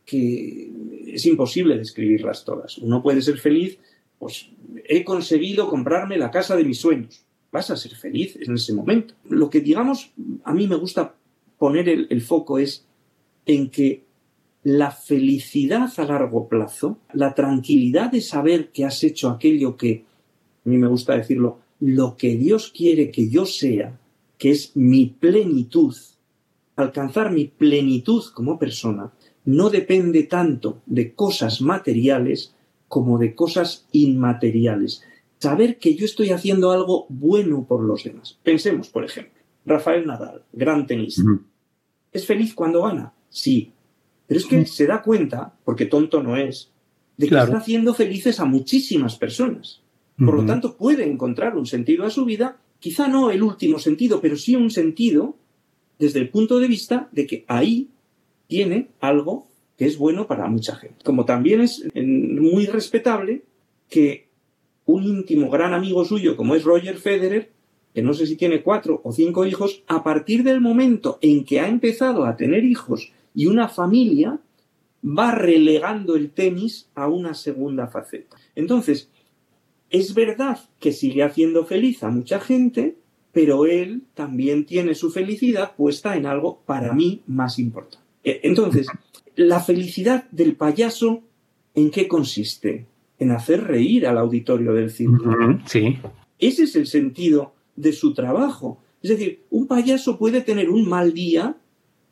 que 0.05 0.71
es 1.07 1.25
imposible 1.27 1.79
describirlas 1.79 2.45
todas. 2.45 2.79
Uno 2.79 3.03
puede 3.03 3.23
ser 3.23 3.39
feliz, 3.39 3.79
pues 4.19 4.51
he 4.87 5.05
conseguido 5.05 5.69
comprarme 5.69 6.19
la 6.19 6.31
casa 6.31 6.57
de 6.57 6.65
mis 6.65 6.79
sueños. 6.79 7.25
Vas 7.51 7.71
a 7.71 7.77
ser 7.77 7.95
feliz 7.95 8.37
en 8.41 8.55
ese 8.55 8.75
momento. 8.75 9.15
Lo 9.29 9.49
que 9.49 9.61
digamos, 9.61 10.11
a 10.45 10.53
mí 10.53 10.67
me 10.67 10.77
gusta 10.77 11.15
poner 11.59 11.89
el, 11.89 12.21
foco 12.21 12.59
es 12.59 12.85
en 13.47 13.71
que 13.71 14.05
la 14.63 14.91
felicidad 14.91 15.91
a 15.97 16.05
largo 16.05 16.49
plazo, 16.49 16.99
la 17.13 17.35
tranquilidad 17.35 18.11
de 18.11 18.21
saber 18.21 18.71
que 18.71 18.85
has 18.85 19.03
hecho 19.05 19.29
aquello 19.31 19.77
que, 19.77 20.05
a 20.65 20.69
mí 20.69 20.79
me 20.79 20.89
gusta 20.89 21.17
decirlo, 21.17 21.61
lo 21.81 22.17
que 22.17 22.37
Dios 22.37 22.73
quiere 22.75 23.11
que 23.11 23.29
yo 23.29 23.47
sea, 23.47 23.99
que 24.39 24.51
es 24.51 24.77
mi 24.77 25.07
plenitud, 25.07 25.95
alcanzar 26.77 27.31
mi 27.31 27.47
plenitud 27.47 28.25
como 28.35 28.59
persona, 28.59 29.13
no 29.45 29.71
depende 29.71 30.25
tanto 30.25 30.83
de 30.87 31.15
cosas 31.15 31.61
materiales 31.61 32.55
como 32.89 33.19
de 33.19 33.35
cosas 33.35 33.87
inmateriales. 33.93 35.03
Saber 35.39 35.79
que 35.79 35.95
yo 35.95 36.05
estoy 36.05 36.31
haciendo 36.31 36.71
algo 36.71 37.07
bueno 37.09 37.65
por 37.65 37.83
los 37.83 38.05
demás. 38.05 38.39
Pensemos, 38.43 38.89
por 38.89 39.05
ejemplo, 39.05 39.43
Rafael 39.67 40.07
Nadal, 40.07 40.43
gran 40.53 40.87
tenista. 40.87 41.23
¿Es 42.13 42.27
feliz 42.27 42.55
cuando 42.55 42.83
gana? 42.83 43.13
Sí. 43.29 43.73
Pero 44.27 44.41
es 44.41 44.47
que 44.47 44.65
se 44.65 44.87
da 44.87 45.03
cuenta, 45.03 45.55
porque 45.65 45.87
tonto 45.87 46.23
no 46.23 46.37
es, 46.37 46.71
de 47.17 47.29
que 47.29 47.35
está 47.35 47.59
haciendo 47.59 47.93
felices 47.95 48.41
a 48.41 48.45
muchísimas 48.45 49.17
personas. 49.17 49.83
Por 50.17 50.37
lo 50.37 50.47
tanto, 50.47 50.77
puede 50.77 51.05
encontrar 51.05 51.57
un 51.57 51.67
sentido 51.67 52.05
a 52.05 52.11
su 52.11 52.25
vida, 52.25 52.59
quizá 52.79 53.09
no 53.09 53.31
el 53.31 53.43
último 53.43 53.79
sentido, 53.79 54.21
pero 54.21 54.37
sí 54.37 54.55
un 54.55 54.71
sentido 54.71 55.37
desde 55.99 56.21
el 56.21 56.29
punto 56.29 56.61
de 56.61 56.69
vista 56.69 57.09
de 57.13 57.27
que 57.27 57.45
ahí 57.49 57.91
tiene 58.47 58.89
algo 59.01 59.49
que 59.77 59.87
es 59.87 59.99
bueno 59.99 60.27
para 60.27 60.47
mucha 60.49 60.77
gente. 60.77 61.05
Como 61.05 61.25
también 61.25 61.61
es 61.61 61.85
muy 61.95 62.67
respetable 62.67 63.45
que 63.89 64.29
un 64.87 65.05
íntimo 65.05 65.51
gran 65.51 65.75
amigo 65.75 66.05
suyo 66.05 66.37
como 66.37 66.55
es 66.55 66.65
Roger 66.65 66.97
Federer, 66.97 67.51
que 67.95 68.03
no 68.03 68.13
sé 68.13 68.27
si 68.27 68.37
tiene 68.37 68.63
cuatro 68.63 69.01
o 69.05 69.13
cinco 69.13 69.47
hijos, 69.47 69.85
a 69.87 70.03
partir 70.03 70.43
del 70.43 70.61
momento 70.61 71.19
en 71.23 71.45
que 71.45 71.61
ha 71.61 71.69
empezado 71.69 72.25
a 72.25 72.37
tener 72.37 72.65
hijos 72.65 73.13
y 73.35 73.47
una 73.47 73.69
familia, 73.69 74.41
va 75.05 75.33
relegando 75.33 76.17
el 76.17 76.31
tenis 76.31 76.89
a 76.95 77.09
una 77.09 77.35
segunda 77.35 77.89
faceta. 77.89 78.37
Entonces, 78.55 79.11
es 79.91 80.15
verdad 80.15 80.59
que 80.81 80.93
sigue 80.93 81.23
haciendo 81.23 81.65
feliz 81.65 82.03
a 82.03 82.11
mucha 82.11 82.41
gente, 82.41 82.97
pero 83.33 83.67
él 83.67 84.03
también 84.15 84.65
tiene 84.65 84.95
su 84.95 85.11
felicidad 85.11 85.77
puesta 85.77 86.17
en 86.17 86.27
algo 86.27 86.61
para 86.67 86.93
mí 86.93 87.23
más 87.27 87.59
importante. 87.59 88.04
E, 88.25 88.41
entonces, 88.45 88.89
la 89.37 89.61
felicidad 89.61 90.29
del 90.31 90.57
payaso, 90.57 91.23
¿en 91.75 91.91
qué 91.91 92.09
consiste? 92.09 92.87
En 93.19 93.31
hacer 93.31 93.65
reír 93.65 94.07
al 94.07 94.19
auditorio 94.19 94.73
del 94.73 94.91
circo. 94.91 95.31
Sí. 95.67 95.99
Ese 96.39 96.65
es 96.65 96.75
el 96.77 96.87
sentido 96.87 97.53
de 97.77 97.93
su 97.93 98.15
trabajo. 98.15 98.79
Es 99.03 99.11
decir, 99.11 99.43
un 99.51 99.67
payaso 99.67 100.19
puede 100.19 100.41
tener 100.41 100.71
un 100.71 100.89
mal 100.89 101.13
día 101.13 101.57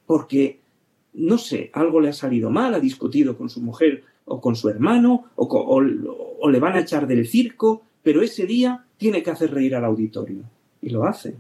porque, 0.07 0.61
no 1.15 1.39
sé, 1.39 1.71
algo 1.73 2.01
le 2.01 2.11
ha 2.11 2.13
salido 2.13 2.51
mal, 2.51 2.75
ha 2.75 2.81
discutido 2.81 3.37
con 3.37 3.49
su 3.49 3.61
mujer 3.61 4.05
o 4.25 4.41
con 4.41 4.55
su 4.55 4.69
hermano, 4.69 5.25
o, 5.35 5.47
o 5.47 6.51
le 6.51 6.61
van 6.61 6.77
a 6.77 6.81
echar 6.81 7.07
del 7.07 7.27
circo, 7.27 7.83
pero 8.03 8.23
ese 8.23 8.47
día 8.47 8.85
tiene 8.97 9.23
que 9.23 9.31
hacer 9.31 9.53
reír 9.53 9.75
al 9.75 9.85
auditorio. 9.85 10.43
Y 10.81 10.91
lo 10.91 11.05
hace. 11.05 11.37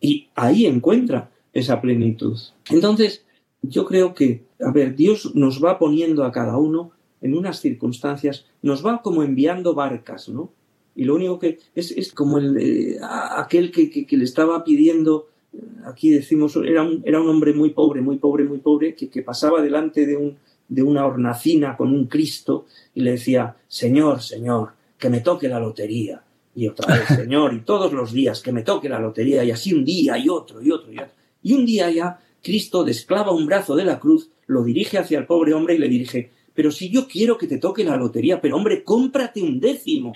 Y 0.00 0.28
ahí 0.34 0.66
encuentra 0.66 1.30
esa 1.52 1.80
plenitud. 1.80 2.38
Entonces, 2.70 3.23
yo 3.68 3.84
creo 3.84 4.14
que, 4.14 4.44
a 4.60 4.70
ver, 4.70 4.94
Dios 4.94 5.34
nos 5.34 5.62
va 5.62 5.78
poniendo 5.78 6.24
a 6.24 6.32
cada 6.32 6.56
uno 6.58 6.92
en 7.20 7.34
unas 7.34 7.60
circunstancias, 7.60 8.46
nos 8.62 8.84
va 8.84 9.00
como 9.02 9.22
enviando 9.22 9.74
barcas, 9.74 10.28
¿no? 10.28 10.52
Y 10.94 11.04
lo 11.04 11.14
único 11.16 11.38
que 11.38 11.58
es, 11.74 11.90
es 11.90 12.12
como 12.12 12.38
el, 12.38 12.56
eh, 12.58 12.98
aquel 13.02 13.72
que, 13.72 13.90
que, 13.90 14.16
le 14.16 14.24
estaba 14.24 14.62
pidiendo, 14.62 15.28
eh, 15.52 15.58
aquí 15.86 16.10
decimos, 16.10 16.56
era 16.56 16.82
un, 16.82 17.02
era 17.04 17.20
un 17.20 17.28
hombre 17.28 17.52
muy 17.52 17.70
pobre, 17.70 18.00
muy 18.00 18.18
pobre, 18.18 18.44
muy 18.44 18.58
pobre, 18.58 18.94
que, 18.94 19.08
que 19.08 19.22
pasaba 19.22 19.60
delante 19.60 20.06
de, 20.06 20.16
un, 20.16 20.36
de 20.68 20.82
una 20.82 21.06
hornacina 21.06 21.76
con 21.76 21.92
un 21.92 22.06
Cristo 22.06 22.66
y 22.94 23.00
le 23.00 23.12
decía, 23.12 23.56
Señor, 23.66 24.22
Señor, 24.22 24.72
que 24.98 25.10
me 25.10 25.20
toque 25.20 25.48
la 25.48 25.58
lotería. 25.58 26.22
Y 26.54 26.68
otra 26.68 26.94
vez, 26.94 27.08
Señor, 27.08 27.52
y 27.54 27.60
todos 27.60 27.92
los 27.92 28.12
días 28.12 28.40
que 28.40 28.52
me 28.52 28.62
toque 28.62 28.88
la 28.88 29.00
lotería, 29.00 29.42
y 29.42 29.50
así 29.50 29.74
un 29.74 29.84
día 29.84 30.16
y 30.18 30.28
otro 30.28 30.62
y 30.62 30.70
otro 30.70 30.92
y 30.92 30.98
otro. 30.98 31.12
Y 31.42 31.52
un 31.54 31.66
día 31.66 31.90
ya 31.90 32.20
Cristo 32.44 32.84
desclava 32.84 33.32
un 33.32 33.46
brazo 33.46 33.74
de 33.74 33.84
la 33.84 33.98
cruz, 33.98 34.30
lo 34.46 34.62
dirige 34.62 34.98
hacia 34.98 35.18
el 35.18 35.26
pobre 35.26 35.54
hombre 35.54 35.74
y 35.74 35.78
le 35.78 35.88
dirige, 35.88 36.30
pero 36.54 36.70
si 36.70 36.90
yo 36.90 37.08
quiero 37.08 37.36
que 37.36 37.48
te 37.48 37.58
toque 37.58 37.82
la 37.82 37.96
lotería, 37.96 38.40
pero 38.40 38.56
hombre, 38.56 38.84
cómprate 38.84 39.42
un 39.42 39.58
décimo. 39.58 40.12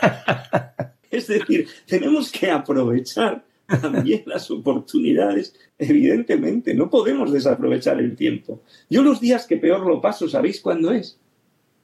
es 1.10 1.26
decir, 1.26 1.66
tenemos 1.86 2.30
que 2.30 2.50
aprovechar 2.50 3.44
también 3.80 4.22
las 4.26 4.50
oportunidades. 4.50 5.54
Evidentemente, 5.78 6.74
no 6.74 6.88
podemos 6.88 7.32
desaprovechar 7.32 7.98
el 7.98 8.14
tiempo. 8.14 8.62
Yo 8.88 9.02
los 9.02 9.20
días 9.20 9.46
que 9.46 9.56
peor 9.56 9.86
lo 9.86 10.00
paso, 10.00 10.28
¿sabéis 10.28 10.60
cuándo 10.60 10.92
es? 10.92 11.18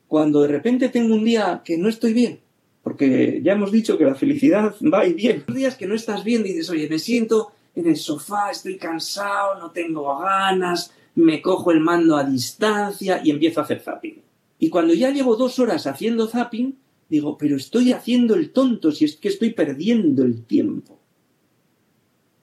Cuando 0.07 0.43
de 0.43 0.49
repente 0.49 0.91
tengo 0.91 1.15
un 1.15 1.25
día 1.25 1.63
que 1.65 1.77
no 1.77 1.89
estoy 1.89 2.13
bien. 2.13 2.41
Porque 2.83 3.41
ya 3.43 3.53
hemos 3.53 3.73
dicho 3.73 3.99
que 3.99 4.05
la 4.05 4.15
felicidad 4.15 4.75
va 4.83 5.07
y 5.07 5.13
viene. 5.13 5.43
Los 5.47 5.57
días 5.57 5.77
que 5.77 5.87
no 5.87 5.95
estás 5.95 6.25
bien 6.25 6.43
dices, 6.43 6.71
oye, 6.71 6.89
me 6.89 6.99
siento 6.99 7.53
en 7.79 7.87
el 7.87 7.97
sofá, 7.97 8.51
estoy 8.51 8.77
cansado, 8.77 9.59
no 9.59 9.71
tengo 9.71 10.19
ganas, 10.19 10.93
me 11.15 11.41
cojo 11.41 11.71
el 11.71 11.81
mando 11.81 12.17
a 12.17 12.25
distancia 12.25 13.21
y 13.23 13.31
empiezo 13.31 13.61
a 13.61 13.65
hacer 13.65 13.81
zapping. 13.81 14.23
Y 14.59 14.69
cuando 14.69 14.95
ya 14.95 15.11
llevo 15.11 15.37
dos 15.37 15.59
horas 15.59 15.87
haciendo 15.87 16.27
zapping, 16.27 16.77
digo, 17.09 17.39
pero 17.39 17.57
estoy 17.57 17.93
haciendo 17.93 18.35
el 18.35 18.51
tonto, 18.51 18.93
si 18.93 19.05
es 19.05 19.17
que 19.17 19.29
estoy 19.29 19.51
perdiendo 19.51 20.25
el 20.25 20.45
tiempo. 20.45 20.99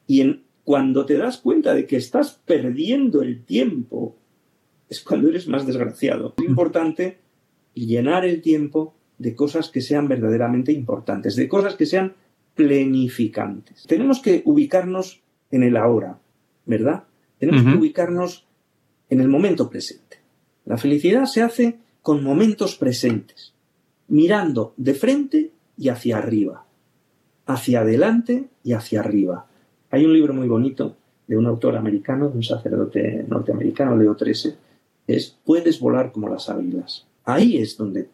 Y 0.07 0.41
cuando 0.63 1.05
te 1.05 1.17
das 1.17 1.37
cuenta 1.37 1.73
de 1.73 1.85
que 1.85 1.97
estás 1.97 2.39
perdiendo 2.45 3.21
el 3.21 3.43
tiempo, 3.43 4.15
es 4.89 5.01
cuando 5.01 5.29
eres 5.29 5.47
más 5.47 5.65
desgraciado. 5.65 6.33
Es 6.37 6.45
importante 6.45 7.19
llenar 7.73 8.25
el 8.25 8.41
tiempo 8.41 8.95
de 9.17 9.35
cosas 9.35 9.69
que 9.69 9.81
sean 9.81 10.07
verdaderamente 10.07 10.71
importantes, 10.71 11.35
de 11.35 11.47
cosas 11.47 11.75
que 11.75 11.85
sean 11.85 12.13
planificantes. 12.55 13.83
Tenemos 13.83 14.21
que 14.21 14.41
ubicarnos 14.45 15.21
en 15.55 15.63
el 15.63 15.77
ahora, 15.77 16.19
¿verdad? 16.65 17.03
Tenemos 17.39 17.63
que 17.63 17.77
ubicarnos 17.77 18.45
en 19.09 19.21
el 19.21 19.27
momento 19.27 19.69
presente. 19.69 20.19
La 20.65 20.77
felicidad 20.77 21.25
se 21.25 21.41
hace 21.41 21.77
con 22.01 22.23
momentos 22.23 22.75
presentes, 22.75 23.53
mirando 24.07 24.73
de 24.77 24.93
frente 24.93 25.51
y 25.77 25.89
hacia 25.89 26.17
arriba, 26.17 26.65
hacia 27.45 27.81
adelante 27.81 28.45
y 28.63 28.73
hacia 28.73 28.99
arriba. 28.99 29.47
Hay 29.91 30.05
un 30.05 30.13
libro 30.13 30.33
muy 30.33 30.47
bonito 30.47 30.95
de 31.27 31.37
un 31.37 31.45
autor 31.45 31.75
americano, 31.75 32.29
de 32.29 32.37
un 32.37 32.43
sacerdote 32.43 33.25
norteamericano, 33.27 33.95
Leo 33.95 34.15
XIII, 34.17 34.55
es 35.07 35.37
Puedes 35.45 35.79
volar 35.79 36.11
como 36.11 36.29
las 36.29 36.49
águilas. 36.49 37.05
Ahí 37.23 37.57
es 37.57 37.77
donde, 37.77 38.09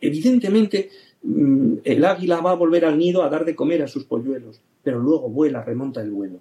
evidentemente, 0.00 0.90
mm, 1.22 1.74
el 1.84 2.04
águila 2.04 2.40
va 2.40 2.52
a 2.52 2.56
volver 2.56 2.84
al 2.84 2.98
nido 2.98 3.22
a 3.22 3.28
dar 3.28 3.44
de 3.44 3.54
comer 3.54 3.82
a 3.82 3.88
sus 3.88 4.04
polluelos, 4.04 4.60
pero 4.82 4.98
luego 4.98 5.28
vuela, 5.28 5.62
remonta 5.62 6.00
el 6.00 6.10
vuelo. 6.10 6.40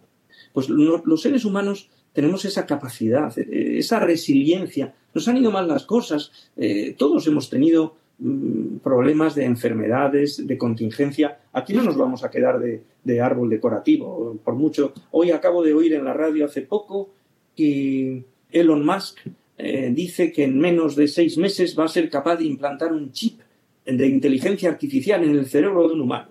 Pues 0.54 0.70
los 0.70 1.22
seres 1.22 1.46
humanos 1.46 1.90
tenemos 2.14 2.46
esa 2.46 2.66
capacidad, 2.66 3.38
eh, 3.38 3.78
esa 3.78 4.00
resiliencia. 4.00 4.94
Nos 5.14 5.28
han 5.28 5.38
ido 5.38 5.52
mal 5.52 5.68
las 5.68 5.86
cosas, 5.86 6.32
eh, 6.58 6.96
todos 6.98 7.28
hemos 7.28 7.50
tenido 7.50 7.96
mm, 8.20 8.78
problemas 8.78 9.36
de 9.36 9.46
enfermedades, 9.46 10.46
de 10.46 10.58
contingencia. 10.58 11.40
Aquí 11.54 11.74
no 11.74 11.84
nos 11.84 11.98
vamos 11.98 12.24
a 12.24 12.32
quedar 12.32 12.60
de, 12.60 13.22
árbol 13.22 13.50
decorativo, 13.50 14.38
por 14.44 14.56
mucho. 14.56 14.94
Hoy 15.12 15.32
acabo 15.32 15.64
de 15.64 15.74
oír 15.74 15.94
en 15.94 16.06
la 16.06 16.14
radio 16.14 16.46
hace 16.46 16.62
poco 16.62 17.10
que 17.56 18.24
Elon 18.52 18.86
Musk 18.86 19.20
eh, 19.58 19.92
dice 19.94 20.32
que 20.32 20.44
en 20.44 20.60
menos 20.60 20.96
de 20.96 21.08
seis 21.08 21.38
meses 21.38 21.78
va 21.78 21.86
a 21.86 21.90
ser 21.90 22.10
capaz 22.10 22.38
de 22.38 22.46
implantar 22.46 22.94
un 22.94 23.12
chip 23.12 23.40
de 23.84 24.08
inteligencia 24.08 24.70
artificial 24.70 25.24
en 25.24 25.36
el 25.36 25.48
cerebro 25.48 25.88
de 25.88 25.96
un 25.96 26.02
humano. 26.02 26.30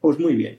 Pues 0.00 0.18
muy 0.18 0.34
bien 0.34 0.58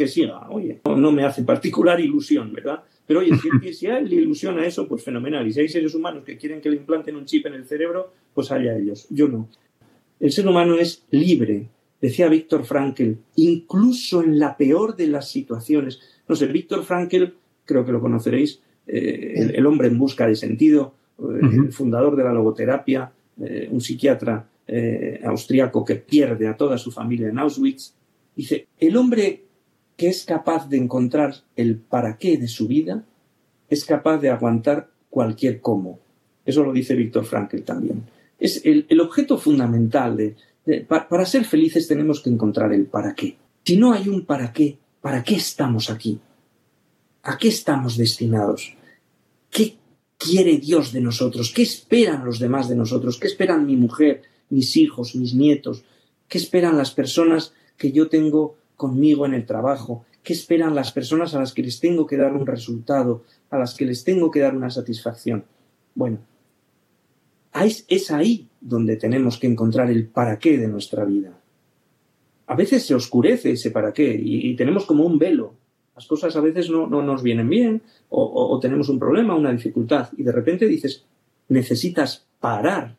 que 0.00 0.08
siga, 0.08 0.48
oye, 0.48 0.80
no, 0.96 1.12
me 1.12 1.24
hace 1.24 1.42
particular 1.42 2.00
ilusión, 2.00 2.54
¿verdad? 2.54 2.82
Pero 3.06 3.20
oye, 3.20 3.32
si, 3.74 3.86
a 3.86 3.98
él 3.98 4.08
le 4.08 4.16
ilusiona 4.16 4.64
eso, 4.64 4.88
pues 4.88 5.04
fenomenal. 5.04 5.46
Y 5.46 5.52
si 5.52 5.60
hay 5.60 5.68
seres 5.68 5.94
humanos 5.94 6.24
que 6.24 6.38
quieren 6.38 6.62
que 6.62 6.70
le 6.70 6.76
implanten 6.76 7.16
un 7.16 7.26
chip 7.26 7.44
en 7.44 7.52
el 7.52 7.66
cerebro, 7.66 8.14
pues 8.32 8.50
haya 8.50 8.74
ellos. 8.74 9.06
Yo 9.10 9.28
no. 9.28 9.50
El 10.18 10.32
ser 10.32 10.48
humano 10.48 10.76
es 10.76 11.04
libre, 11.10 11.68
decía 12.00 12.28
Víctor 12.28 12.64
Frankl, 12.64 13.12
incluso 13.36 14.22
en 14.22 14.38
la 14.38 14.56
peor 14.56 14.96
de 14.96 15.08
las 15.08 15.30
situaciones. 15.30 16.00
No 16.26 16.34
sé, 16.34 16.46
Víctor 16.46 16.82
Frankl, 16.82 17.24
creo 17.66 17.84
que 17.84 17.92
lo 17.92 18.00
conoceréis, 18.00 18.62
eh, 18.86 19.52
el, 19.54 19.66
hombre 19.66 19.88
en 19.88 19.98
busca 19.98 20.26
de 20.26 20.34
sentido, 20.34 20.94
eh, 21.18 21.40
el 21.42 21.72
fundador 21.72 22.16
de 22.16 22.24
la 22.24 22.32
logoterapia, 22.32 23.12
eh, 23.38 23.68
un 23.70 23.82
psiquiatra 23.82 24.46
austriaco 25.24 25.84
que 25.84 25.96
pierde 25.96 26.46
a 26.46 26.56
toda 26.56 26.78
su 26.78 26.92
familia 26.92 27.28
en 27.28 27.40
Auschwitz. 27.40 27.92
Dice, 28.36 28.68
el 28.78 28.96
hombre 28.96 29.49
que 30.00 30.08
es 30.08 30.24
capaz 30.24 30.66
de 30.66 30.78
encontrar 30.78 31.34
el 31.56 31.76
para 31.76 32.16
qué 32.16 32.38
de 32.38 32.48
su 32.48 32.66
vida, 32.66 33.04
es 33.68 33.84
capaz 33.84 34.16
de 34.16 34.30
aguantar 34.30 34.88
cualquier 35.10 35.60
cómo. 35.60 35.98
Eso 36.42 36.64
lo 36.64 36.72
dice 36.72 36.94
Víctor 36.94 37.26
Frankl 37.26 37.58
también. 37.58 38.04
Es 38.38 38.62
el, 38.64 38.98
objeto 38.98 39.36
fundamental 39.36 40.16
de, 40.16 40.80
para 40.86 41.26
ser 41.26 41.44
felices 41.44 41.86
tenemos 41.86 42.22
que 42.22 42.30
encontrar 42.30 42.72
el 42.72 42.86
para 42.86 43.14
qué. 43.14 43.36
Si 43.62 43.76
no 43.76 43.92
hay 43.92 44.08
un 44.08 44.24
para 44.24 44.54
qué, 44.54 44.78
¿para 45.02 45.22
qué 45.22 45.34
estamos 45.34 45.90
aquí? 45.90 46.18
¿A 47.24 47.36
qué 47.36 47.48
estamos 47.48 47.98
destinados? 47.98 48.74
¿Qué 49.50 49.76
quiere 50.16 50.56
Dios 50.56 50.94
de 50.94 51.02
nosotros? 51.02 51.52
¿Qué 51.54 51.60
esperan 51.60 52.24
los 52.24 52.38
demás 52.38 52.70
de 52.70 52.76
nosotros? 52.76 53.18
¿Qué 53.20 53.26
esperan 53.26 53.66
mi 53.66 53.76
mujer, 53.76 54.22
mis 54.48 54.78
hijos, 54.78 55.14
mis 55.14 55.34
nietos? 55.34 55.84
¿Qué 56.26 56.38
esperan 56.38 56.78
las 56.78 56.90
personas 56.90 57.52
que 57.76 57.92
yo 57.92 58.08
tengo 58.08 58.59
conmigo 58.80 59.26
en 59.26 59.34
el 59.34 59.44
trabajo, 59.44 60.06
qué 60.22 60.32
esperan 60.32 60.74
las 60.74 60.90
personas 60.90 61.34
a 61.34 61.38
las 61.38 61.52
que 61.52 61.62
les 61.62 61.80
tengo 61.80 62.06
que 62.06 62.16
dar 62.16 62.32
un 62.32 62.46
resultado, 62.46 63.24
a 63.50 63.58
las 63.58 63.74
que 63.74 63.84
les 63.84 64.04
tengo 64.04 64.30
que 64.30 64.40
dar 64.40 64.56
una 64.56 64.70
satisfacción. 64.70 65.44
Bueno, 65.94 66.20
es 67.52 68.10
ahí 68.10 68.48
donde 68.58 68.96
tenemos 68.96 69.38
que 69.38 69.48
encontrar 69.48 69.90
el 69.90 70.06
para 70.06 70.38
qué 70.38 70.56
de 70.56 70.66
nuestra 70.66 71.04
vida. 71.04 71.38
A 72.46 72.54
veces 72.56 72.86
se 72.86 72.94
oscurece 72.94 73.52
ese 73.52 73.70
para 73.70 73.92
qué 73.92 74.18
y, 74.18 74.56
tenemos 74.56 74.86
como 74.86 75.04
un 75.04 75.18
velo. 75.18 75.52
Las 75.94 76.06
cosas 76.06 76.34
a 76.36 76.40
veces 76.40 76.70
no, 76.70 76.86
nos 76.86 77.22
vienen 77.22 77.50
bien 77.50 77.82
o, 78.08 78.22
o 78.24 78.58
tenemos 78.60 78.88
un 78.88 78.98
problema, 78.98 79.34
una 79.34 79.52
dificultad 79.52 80.08
y 80.16 80.22
de 80.22 80.32
repente 80.32 80.66
dices, 80.66 81.04
necesitas 81.48 82.24
parar 82.40 82.96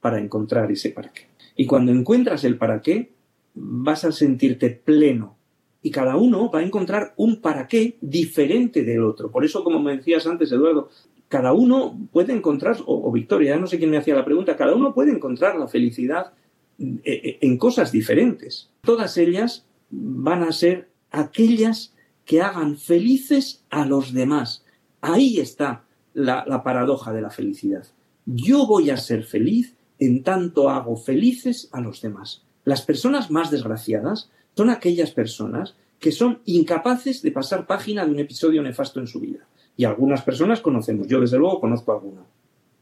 para 0.00 0.20
encontrar 0.20 0.70
ese 0.70 0.90
para 0.90 1.10
qué. 1.10 1.22
Y 1.56 1.66
cuando 1.66 1.90
encuentras 1.90 2.44
el 2.44 2.56
para 2.56 2.82
qué, 2.82 3.13
vas 3.54 4.04
a 4.04 4.12
sentirte 4.12 4.70
pleno. 4.70 5.36
Y 5.82 5.90
cada 5.90 6.16
uno 6.16 6.50
va 6.50 6.60
a 6.60 6.64
encontrar 6.64 7.14
un 7.16 7.40
para 7.40 7.68
qué 7.68 7.98
diferente 8.00 8.84
del 8.84 9.02
otro. 9.02 9.30
Por 9.30 9.44
eso, 9.44 9.62
como 9.62 9.80
me 9.80 9.96
decías 9.96 10.26
antes, 10.26 10.50
Eduardo, 10.50 10.88
cada 11.28 11.52
uno 11.52 11.98
puede 12.12 12.32
encontrar, 12.32 12.76
o, 12.86 13.10
Victoria, 13.12 13.56
no 13.56 13.66
sé 13.66 13.78
quién 13.78 13.90
me 13.90 13.98
hacía 13.98 14.14
la 14.14 14.24
pregunta, 14.24 14.56
cada 14.56 14.74
uno 14.74 14.94
puede 14.94 15.12
encontrar 15.12 15.56
la 15.58 15.68
felicidad 15.68 16.32
eh, 16.78 17.00
eh, 17.04 17.38
en 17.42 17.58
cosas 17.58 17.92
diferentes. 17.92 18.70
Todas 18.80 19.18
ellas 19.18 19.66
van 19.90 20.42
a 20.42 20.52
ser 20.52 20.88
aquellas 21.10 21.94
que 22.24 22.40
hagan 22.40 22.78
felices 22.78 23.64
a 23.68 23.84
los 23.84 24.14
demás. 24.14 24.64
Ahí 25.02 25.38
está 25.38 25.84
la 26.14 26.62
paradoja 26.62 27.12
de 27.12 27.20
la 27.20 27.30
felicidad. 27.30 27.86
Yo 28.24 28.66
voy 28.66 28.90
a 28.90 28.96
ser 28.96 29.24
feliz 29.24 29.76
en 29.98 30.22
tanto 30.22 30.70
hago 30.70 30.96
felices 30.96 31.68
a 31.72 31.80
los 31.80 32.00
demás. 32.00 32.44
Las 32.64 32.82
personas 32.82 33.30
más 33.30 33.50
desgraciadas 33.50 34.30
son 34.56 34.70
aquellas 34.70 35.10
personas 35.10 35.74
que 35.98 36.12
son 36.12 36.40
incapaces 36.44 37.22
de 37.22 37.32
pasar 37.32 37.66
página 37.66 38.04
de 38.04 38.10
un 38.10 38.18
episodio 38.18 38.62
nefasto 38.62 39.00
en 39.00 39.06
su 39.06 39.20
vida. 39.20 39.46
Y 39.76 39.84
algunas 39.84 40.22
personas 40.22 40.60
conocemos, 40.60 41.06
yo 41.08 41.20
desde 41.20 41.38
luego 41.38 41.60
conozco 41.60 41.92
alguna. 41.92 42.22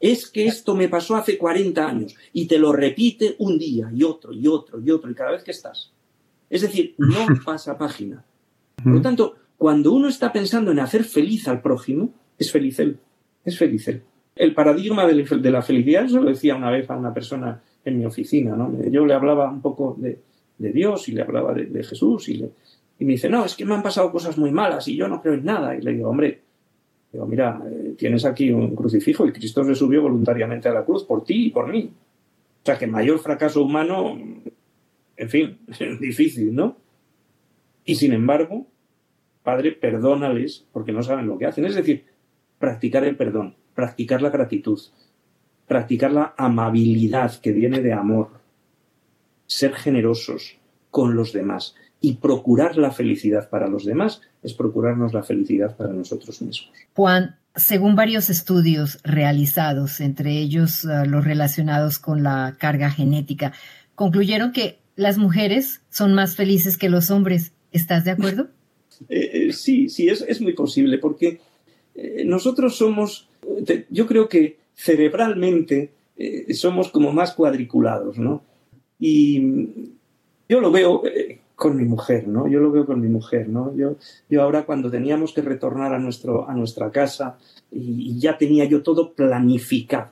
Es 0.01 0.29
que 0.29 0.47
esto 0.47 0.75
me 0.75 0.89
pasó 0.89 1.15
hace 1.17 1.39
40 1.39 1.87
años 1.87 2.17
y 2.33 2.47
te 2.47 2.59
lo 2.59 2.73
repite 2.73 3.37
un 3.39 3.59
día 3.59 3.91
y 3.95 4.03
otro 4.03 4.33
y 4.33 4.47
otro 4.49 4.81
y 4.81 4.91
otro 4.91 5.11
y 5.11 5.15
cada 5.15 5.31
vez 5.31 5.45
que 5.45 5.53
estás. 5.53 5.93
Es 6.51 6.63
decir, 6.63 6.95
no 6.99 7.27
pasa 7.45 7.79
página. 7.79 8.25
Por 8.83 8.95
lo 8.95 9.01
tanto, 9.01 9.37
cuando 9.57 9.93
uno 9.93 10.09
está 10.09 10.33
pensando 10.33 10.73
en 10.73 10.81
hacer 10.81 11.05
feliz 11.05 11.47
al 11.47 11.63
prójimo, 11.63 12.13
es 12.39 12.51
feliz 12.51 12.81
él. 12.81 12.99
Es 13.45 13.57
feliz 13.57 13.87
él. 13.89 14.03
El 14.35 14.55
paradigma 14.55 15.07
de 15.07 15.51
la 15.51 15.63
felicidad, 15.63 16.09
yo 16.09 16.21
lo 16.21 16.31
decía 16.31 16.57
una 16.57 16.71
vez 16.71 16.91
a 16.91 16.97
una 16.97 17.15
persona 17.15 17.63
en 17.85 17.99
mi 17.99 18.05
oficina, 18.05 18.57
¿no? 18.57 18.73
Yo 18.91 19.05
le 19.07 19.15
hablaba 19.15 19.51
un 19.51 19.61
poco 19.61 19.97
de, 19.99 20.21
Dios 20.59 21.09
y 21.09 21.13
le 21.13 21.23
hablaba 21.23 21.53
de, 21.55 21.83
Jesús 21.83 22.29
y, 22.29 22.49
y 22.99 23.05
me 23.05 23.13
dice, 23.13 23.29
no, 23.29 23.45
es 23.45 23.57
que 23.57 23.65
me 23.65 23.75
han 23.75 23.83
pasado 23.83 24.13
cosas 24.13 24.39
muy 24.39 24.53
malas 24.53 24.87
y 24.87 24.97
yo 24.97 25.09
no 25.09 25.21
creo 25.21 25.35
en 25.35 25.45
nada. 25.45 25.77
Y 25.77 25.81
le 25.81 25.93
digo, 25.93 26.09
hombre, 26.09 26.41
digo, 27.13 27.27
mira, 27.27 27.61
eh, 27.69 27.95
tienes 27.99 28.25
aquí 28.25 28.51
un 28.51 28.77
crucifijo 28.77 29.27
y 29.27 29.33
Cristo 29.33 29.65
se 29.65 29.75
subió 29.75 30.03
voluntariamente 30.03 30.69
a 30.69 30.73
la 30.73 30.85
cruz 30.85 31.05
por 31.05 31.25
ti 31.25 31.47
y 31.47 31.51
por 31.51 31.69
mí. 31.69 31.91
O 32.63 32.65
sea, 32.65 32.79
que 32.79 32.87
mayor 32.87 33.19
fracaso 33.19 33.63
humano, 33.63 34.17
en 35.17 35.29
fin, 35.29 35.59
difícil, 36.01 36.55
¿no? 36.55 36.77
Y 37.85 37.97
sin 37.97 38.13
embargo, 38.13 38.67
Padre, 39.43 39.73
perdónales 39.73 40.65
porque 40.73 40.93
no 40.93 41.03
saben 41.03 41.27
lo 41.27 41.39
que 41.39 41.47
hacen. 41.47 41.65
Es 41.65 41.75
decir, 41.75 42.05
practicar 42.59 43.05
el 43.05 43.17
perdón, 43.17 43.57
practicar 43.75 44.23
la 44.23 44.31
gratitud, 44.31 44.79
practicar 45.73 46.13
la 46.13 46.35
amabilidad 46.37 47.41
que 47.41 47.51
viene 47.51 47.81
de 47.81 47.95
amor, 47.95 48.29
ser 49.47 49.73
generosos 49.73 50.59
con 50.91 51.17
los 51.17 51.33
demás 51.33 51.75
y 51.99 52.17
procurar 52.17 52.77
la 52.77 52.91
felicidad 52.91 53.49
para 53.49 53.69
los 53.69 53.87
demás 53.87 54.21
es 54.43 54.53
procurarnos 54.53 55.15
la 55.15 55.23
felicidad 55.23 55.75
para 55.75 55.95
nosotros 55.95 56.43
mismos. 56.43 56.71
Juan, 56.95 57.37
según 57.57 57.97
varios 57.97 58.29
estudios 58.29 58.99
realizados, 59.03 60.01
entre 60.01 60.33
ellos 60.33 60.85
uh, 60.85 61.09
los 61.09 61.25
relacionados 61.25 61.99
con 61.99 62.23
la 62.23 62.55
carga 62.59 62.91
genética, 62.91 63.55
concluyeron 63.95 64.53
que 64.53 64.79
las 64.95 65.17
mujeres 65.17 65.81
son 65.89 66.13
más 66.13 66.37
felices 66.37 66.77
que 66.77 66.91
los 66.91 67.11
hombres. 67.11 67.53
¿Estás 67.73 68.05
de 68.05 68.11
acuerdo? 68.11 68.49
Eh, 69.09 69.49
eh, 69.49 69.53
sí, 69.53 69.89
sí, 69.89 70.09
es, 70.09 70.25
es, 70.29 70.41
muy 70.41 70.53
posible, 70.53 70.97
porque 70.99 71.41
eh, 71.97 72.23
nosotros 72.25 72.77
somos, 72.77 73.29
yo 73.91 74.07
creo 74.07 74.29
que 74.29 74.59
cerebralmente 74.75 75.93
eh, 76.17 76.55
somos 76.55 76.91
como 76.91 77.13
más 77.13 77.33
cuadriculados, 77.33 78.19
¿no? 78.19 78.43
Y 78.99 79.69
yo 80.49 80.61
lo 80.61 80.71
veo 80.71 81.03
eh, 81.07 81.41
con 81.57 81.77
mi 81.77 81.85
mujer, 81.85 82.29
¿no? 82.29 82.49
Yo 82.49 82.61
lo 82.61 82.71
veo 82.71 82.87
con 82.87 83.01
mi 83.01 83.09
mujer, 83.09 83.49
¿no? 83.49 83.75
Yo, 83.77 83.97
yo 84.29 84.43
ahora 84.43 84.65
cuando 84.65 84.91
teníamos 84.91 85.33
que 85.33 85.43
retornar 85.43 85.95
a, 85.95 85.99
nuestro, 85.99 86.49
a 86.49 86.55
nuestra 86.55 86.91
casa 86.91 87.39
y, 87.71 88.19
ya 88.19 88.37
tenía 88.37 88.65
yo 88.65 88.83
todo 88.83 89.13
planificado. 89.13 90.11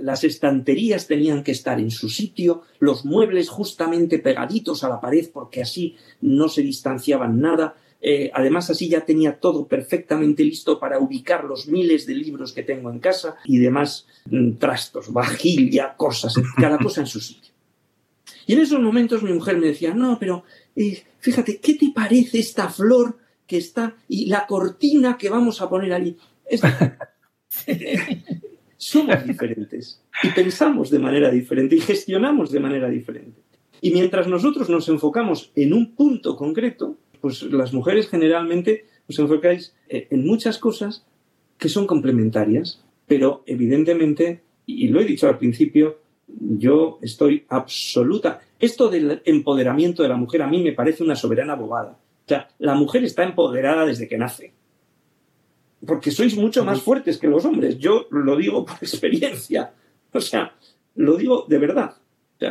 Las 0.00 0.22
estanterías 0.24 1.06
tenían 1.06 1.42
que 1.42 1.52
estar 1.52 1.80
en 1.80 1.90
su 1.90 2.08
sitio, 2.08 2.62
los 2.78 3.04
muebles 3.04 3.48
justamente 3.48 4.18
pegaditos 4.18 4.84
a 4.84 4.88
la 4.88 5.00
pared 5.00 5.26
porque 5.32 5.62
así 5.62 5.96
no 6.20 6.48
se 6.48 6.62
distanciaban 6.62 7.40
nada, 7.40 7.74
eh, 8.00 8.30
además, 8.32 8.70
así 8.70 8.88
ya 8.88 9.04
tenía 9.04 9.38
todo 9.38 9.66
perfectamente 9.66 10.42
listo 10.42 10.80
para 10.80 10.98
ubicar 10.98 11.44
los 11.44 11.68
miles 11.68 12.06
de 12.06 12.14
libros 12.14 12.52
que 12.52 12.62
tengo 12.62 12.90
en 12.90 12.98
casa 12.98 13.36
y 13.44 13.58
demás 13.58 14.06
mm, 14.30 14.52
trastos, 14.52 15.12
vajilla, 15.12 15.94
cosas, 15.96 16.34
cada 16.56 16.78
cosa 16.78 17.02
en 17.02 17.06
su 17.06 17.20
sitio. 17.20 17.52
Y 18.46 18.54
en 18.54 18.60
esos 18.60 18.80
momentos 18.80 19.22
mi 19.22 19.32
mujer 19.32 19.58
me 19.58 19.66
decía, 19.66 19.94
no, 19.94 20.18
pero 20.18 20.44
eh, 20.74 21.02
fíjate, 21.18 21.60
¿qué 21.60 21.74
te 21.74 21.92
parece 21.94 22.38
esta 22.38 22.68
flor 22.68 23.18
que 23.46 23.58
está 23.58 23.94
y 24.08 24.26
la 24.26 24.46
cortina 24.46 25.18
que 25.18 25.28
vamos 25.28 25.60
a 25.60 25.68
poner 25.68 25.92
allí? 25.92 26.16
somos 28.76 29.26
diferentes 29.26 30.02
y 30.22 30.28
pensamos 30.30 30.90
de 30.90 30.98
manera 30.98 31.30
diferente 31.30 31.76
y 31.76 31.80
gestionamos 31.80 32.50
de 32.50 32.60
manera 32.60 32.88
diferente. 32.88 33.42
Y 33.82 33.90
mientras 33.92 34.26
nosotros 34.26 34.70
nos 34.70 34.88
enfocamos 34.88 35.52
en 35.54 35.74
un 35.74 35.94
punto 35.94 36.36
concreto, 36.36 36.98
pues 37.20 37.42
las 37.42 37.72
mujeres 37.72 38.08
generalmente 38.08 38.86
os 39.08 39.18
enfocáis 39.18 39.74
eh, 39.88 40.08
en 40.10 40.26
muchas 40.26 40.58
cosas 40.58 41.04
que 41.58 41.68
son 41.68 41.86
complementarias, 41.86 42.82
pero 43.06 43.42
evidentemente, 43.46 44.42
y 44.66 44.88
lo 44.88 45.00
he 45.00 45.04
dicho 45.04 45.28
al 45.28 45.38
principio, 45.38 45.98
yo 46.26 46.98
estoy 47.02 47.44
absoluta. 47.48 48.40
Esto 48.58 48.88
del 48.88 49.20
empoderamiento 49.24 50.02
de 50.02 50.08
la 50.08 50.16
mujer 50.16 50.42
a 50.42 50.46
mí 50.46 50.62
me 50.62 50.72
parece 50.72 51.02
una 51.02 51.16
soberana 51.16 51.54
bobada. 51.54 51.98
O 52.24 52.28
sea, 52.28 52.48
la 52.58 52.74
mujer 52.74 53.04
está 53.04 53.24
empoderada 53.24 53.84
desde 53.84 54.08
que 54.08 54.16
nace. 54.16 54.52
Porque 55.84 56.10
sois 56.10 56.36
mucho 56.36 56.64
más 56.64 56.80
fuertes 56.80 57.18
que 57.18 57.26
los 57.26 57.44
hombres. 57.44 57.78
Yo 57.78 58.06
lo 58.10 58.36
digo 58.36 58.64
por 58.64 58.76
experiencia. 58.80 59.72
O 60.12 60.20
sea, 60.20 60.54
lo 60.94 61.16
digo 61.16 61.46
de 61.48 61.58
verdad 61.58 61.99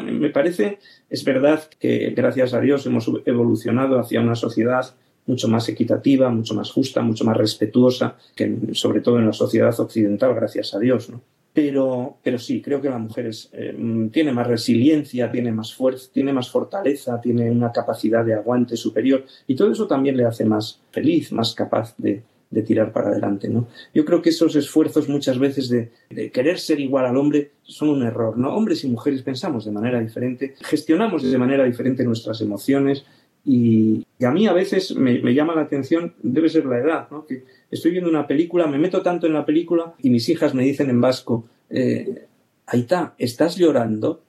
me 0.02 0.30
parece, 0.30 0.80
es 1.10 1.23
verdad 1.23 1.63
que 1.80 2.12
gracias 2.15 2.54
a 2.54 2.62
Dios 2.62 2.86
hemos 2.86 3.10
evolucionado 3.25 3.99
hacia 3.99 4.21
una 4.21 4.36
sociedad 4.36 4.95
mucho 5.25 5.47
más 5.47 5.69
equitativa, 5.69 6.30
mucho 6.30 6.56
más 6.56 6.71
justa, 6.71 7.02
mucho 7.02 7.23
más 7.23 7.38
respetuosa, 7.38 8.15
que 8.36 8.58
sobre 8.73 9.02
todo 9.02 9.19
en 9.19 9.28
la 9.28 9.34
sociedad 9.34 9.78
occidental, 9.80 10.34
gracias 10.34 10.73
a 10.73 10.80
Dios, 10.80 11.10
¿no? 11.10 11.21
Pero, 11.52 12.17
pero 12.23 12.38
sí, 12.38 12.62
creo 12.62 12.80
que 12.80 12.89
la 12.89 12.99
mujer 12.99 13.32
eh, 13.54 14.10
tiene 14.12 14.32
más 14.32 14.47
resiliencia, 14.47 15.32
tiene 15.32 15.52
más 15.52 15.73
fuerza, 15.73 16.10
tiene 16.13 16.32
más 16.32 16.49
fortaleza, 16.49 17.19
tiene 17.19 17.49
una 17.49 17.71
capacidad 17.71 18.23
de 18.23 18.36
aguante 18.36 18.78
superior 18.78 19.25
y 19.47 19.56
todo 19.56 19.71
eso 19.71 19.88
también 19.88 20.15
le 20.15 20.25
hace 20.25 20.45
más 20.45 20.80
feliz, 20.91 21.32
más 21.32 21.56
capaz 21.56 21.95
de, 21.97 22.21
de 22.50 22.64
tirar 22.64 22.92
para 22.92 23.10
adelante. 23.10 23.50
¿no? 23.50 23.68
Yo 23.94 24.06
creo 24.06 24.22
que 24.22 24.30
esos 24.30 24.56
esfuerzos 24.56 25.08
muchas 25.08 25.38
veces 25.38 25.70
de, 25.70 25.92
querer 26.32 26.60
ser 26.60 26.80
igual 26.80 27.06
al 27.06 27.18
hombre 27.18 27.52
son 27.64 27.90
un 27.90 28.04
error. 28.04 28.38
¿no? 28.38 28.56
Hombres 28.56 28.84
y 28.84 28.90
mujeres 28.90 29.22
pensamos 29.22 29.66
de 29.66 29.72
manera 29.72 30.00
diferente, 30.00 30.56
gestionamos 30.62 31.24
de 31.24 31.38
manera 31.38 31.64
diferente 31.66 32.04
nuestras 32.04 32.42
emociones 32.42 33.06
y, 33.46 34.06
a 34.22 34.32
mí 34.32 34.48
a 34.48 34.54
veces 34.54 34.96
me, 34.96 35.34
llama 35.34 35.56
la 35.56 35.62
atención, 35.62 36.14
debe 36.22 36.50
ser 36.50 36.66
la 36.66 36.80
edad, 36.80 37.08
¿no? 37.10 37.26
que 37.26 37.44
estoy 37.72 37.92
viendo 37.92 38.10
una 38.10 38.28
película, 38.28 38.68
me 38.68 38.78
meto 38.78 39.02
tanto 39.02 39.28
en 39.28 39.34
la 39.34 39.46
película 39.46 39.94
y 40.02 40.10
mis 40.10 40.28
hijas 40.30 40.54
me 40.54 40.64
dicen 40.64 40.90
en 40.90 41.00
vasco, 41.00 41.48
eh, 41.70 42.26
Aita, 42.66 43.16
¿estás 43.18 43.56
llorando? 43.56 44.22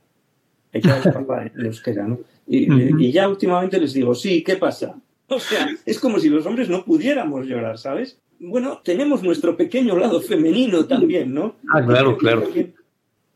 Aita 0.73 0.99
es 0.99 1.13
papá 1.13 1.47
en 1.47 1.61
euskera, 1.67 2.07
¿no? 2.07 2.21
Y, 2.47 3.05
y 3.05 3.13
ya 3.13 3.29
últimamente 3.29 3.79
les 3.79 3.93
digo, 3.93 4.15
sí, 4.15 4.43
¿qué 4.43 4.57
pasa? 4.57 4.97
O 5.31 5.39
sea, 5.39 5.69
es 5.87 6.01
como 6.01 6.19
si 6.19 6.29
los 6.29 6.45
hombres 6.45 6.69
no 6.69 6.85
pudiéramos 6.85 7.47
llorar, 7.47 7.79
¿sabes? 7.79 8.19
Bueno, 8.41 8.81
tenemos 8.83 9.23
nuestro 9.23 9.57
pequeño 9.57 9.97
lado 9.97 10.21
femenino 10.21 10.87
también, 10.87 11.33
¿no? 11.33 11.55
Ah, 11.73 11.85
claro, 11.87 12.17
claro. 12.17 12.49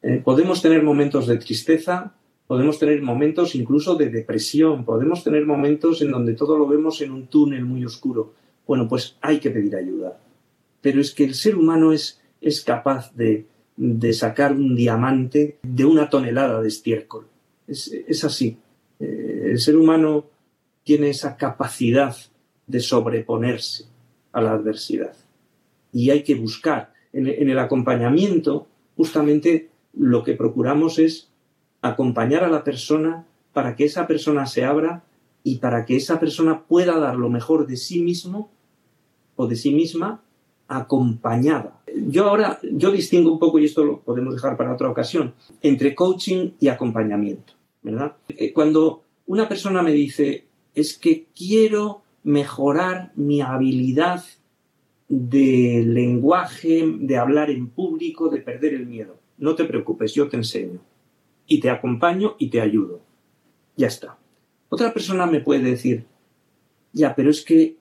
Eh, 0.02 0.20
podemos 0.24 0.60
tener 0.60 0.82
momentos 0.82 1.28
de 1.28 1.36
tristeza, 1.36 2.14
podemos 2.48 2.78
tener 2.78 3.00
momentos 3.00 3.54
incluso 3.54 3.94
de 3.94 4.10
depresión, 4.10 4.84
podemos 4.84 5.22
tener 5.22 5.46
momentos 5.46 6.02
en 6.02 6.10
donde 6.10 6.34
todo 6.34 6.58
lo 6.58 6.66
vemos 6.66 7.00
en 7.00 7.12
un 7.12 7.28
túnel 7.28 7.64
muy 7.64 7.84
oscuro. 7.84 8.34
Bueno, 8.66 8.88
pues 8.88 9.16
hay 9.20 9.38
que 9.38 9.50
pedir 9.50 9.76
ayuda. 9.76 10.18
Pero 10.80 11.00
es 11.00 11.14
que 11.14 11.24
el 11.24 11.34
ser 11.34 11.54
humano 11.54 11.92
es, 11.92 12.20
es 12.40 12.62
capaz 12.62 13.14
de, 13.14 13.46
sacar 14.12 14.52
un 14.52 14.74
diamante 14.74 15.58
de 15.62 15.84
una 15.84 16.10
tonelada 16.10 16.60
de 16.60 16.68
estiércol. 16.68 17.26
Es, 17.68 18.24
así. 18.24 18.58
Eh, 19.00 19.50
el 19.52 19.58
ser 19.58 19.76
humano 19.76 20.26
tiene 20.84 21.10
esa 21.10 21.36
capacidad 21.36 22.14
de 22.66 22.80
sobreponerse 22.80 23.86
a 24.32 24.40
la 24.40 24.52
adversidad. 24.52 25.14
Y 25.92 26.10
hay 26.10 26.22
que 26.22 26.34
buscar. 26.34 26.92
En, 27.12 27.26
el 27.26 27.58
acompañamiento, 27.58 28.66
justamente 28.96 29.70
lo 29.92 30.24
que 30.24 30.34
procuramos 30.34 30.98
es 30.98 31.30
acompañar 31.80 32.44
a 32.44 32.48
la 32.48 32.64
persona 32.64 33.26
para 33.52 33.76
que 33.76 33.84
esa 33.84 34.06
persona 34.06 34.46
se 34.46 34.64
abra 34.64 35.04
y 35.44 35.58
para 35.58 35.84
que 35.84 35.96
esa 35.96 36.18
persona 36.18 36.64
pueda 36.64 36.98
dar 36.98 37.16
lo 37.16 37.30
mejor 37.30 37.66
de 37.66 37.76
sí 37.76 38.02
mismo 38.02 38.50
o 39.36 39.46
de 39.46 39.56
sí 39.56 39.72
misma 39.72 40.22
acompañada. 40.66 41.80
Yo 42.08 42.28
ahora, 42.28 42.58
yo 42.62 42.90
distingo 42.90 43.30
un 43.30 43.38
poco, 43.38 43.58
y 43.58 43.66
esto 43.66 43.84
lo 43.84 44.00
podemos 44.00 44.34
dejar 44.34 44.56
para 44.56 44.72
otra 44.72 44.90
ocasión, 44.90 45.34
entre 45.62 45.94
coaching 45.94 46.52
y 46.58 46.68
acompañamiento, 46.68 47.52
¿verdad? 47.82 48.16
Eh, 48.28 48.52
cuando 48.52 49.04
una 49.26 49.48
persona 49.48 49.82
me 49.82 49.92
dice, 49.92 50.46
es 50.74 50.98
que 50.98 51.26
quiero 51.34 52.02
mejorar 52.22 53.12
mi 53.16 53.40
habilidad 53.40 54.24
de 55.08 55.84
lenguaje, 55.86 56.84
de 56.98 57.16
hablar 57.16 57.50
en 57.50 57.68
público, 57.68 58.28
de 58.28 58.40
perder 58.40 58.74
el 58.74 58.86
miedo. 58.86 59.18
No 59.38 59.54
te 59.54 59.64
preocupes, 59.64 60.14
yo 60.14 60.28
te 60.28 60.36
enseño. 60.36 60.80
Y 61.46 61.60
te 61.60 61.70
acompaño 61.70 62.36
y 62.38 62.48
te 62.48 62.60
ayudo. 62.60 63.00
Ya 63.76 63.88
está. 63.88 64.18
Otra 64.68 64.92
persona 64.92 65.26
me 65.26 65.40
puede 65.40 65.62
decir, 65.62 66.06
ya, 66.92 67.14
pero 67.14 67.30
es 67.30 67.44
que 67.44 67.76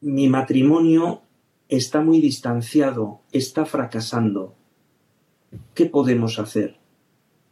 mi 0.00 0.28
matrimonio 0.28 1.22
está 1.68 2.02
muy 2.02 2.20
distanciado, 2.20 3.20
está 3.32 3.64
fracasando. 3.64 4.54
¿Qué 5.74 5.86
podemos 5.86 6.38
hacer? 6.38 6.76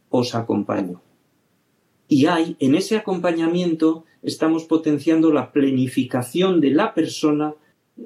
Os 0.09 0.35
acompaño. 0.35 1.01
Y 2.09 2.25
hay, 2.25 2.57
en 2.59 2.73
ese 2.73 2.97
acompañamiento, 2.97 4.03
estamos 4.23 4.65
potenciando 4.65 5.31
la 5.31 5.51
planificación 5.51 6.59
de 6.59 6.71
la 6.71 6.93
persona, 6.95 7.53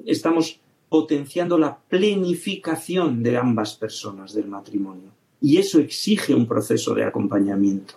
estamos 0.04 0.60
potenciando 0.90 1.58
la 1.58 1.78
planificación 1.88 3.22
de 3.22 3.38
ambas 3.38 3.74
personas 3.74 4.34
del 4.34 4.46
matrimonio. 4.46 5.08
Y 5.40 5.56
eso 5.56 5.80
exige 5.80 6.34
un 6.34 6.46
proceso 6.46 6.94
de 6.94 7.04
acompañamiento. 7.04 7.94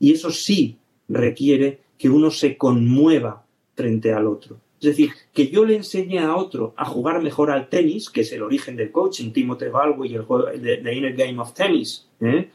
Y 0.00 0.12
eso 0.12 0.30
sí 0.30 0.78
requiere 1.08 1.80
que 1.98 2.08
uno 2.08 2.30
se 2.30 2.56
conmueva 2.56 3.44
frente 3.74 4.14
al 4.14 4.26
otro. 4.26 4.56
Es 4.80 4.88
decir, 4.88 5.10
que 5.34 5.48
yo 5.48 5.64
le 5.66 5.76
enseñe 5.76 6.18
a 6.18 6.34
otro 6.34 6.72
a 6.76 6.86
jugar 6.86 7.22
mejor 7.22 7.50
al 7.50 7.68
tenis, 7.68 8.08
que 8.08 8.22
es 8.22 8.32
el 8.32 8.42
origen 8.42 8.74
del 8.76 8.90
coaching, 8.90 9.32
Timothy 9.32 9.66
Galway 9.66 10.12
y 10.12 10.14
el 10.14 10.96
Inner 10.96 11.14
Game 11.14 11.38
of 11.40 11.52
Tennis, 11.52 12.06
¿eh? 12.20 12.48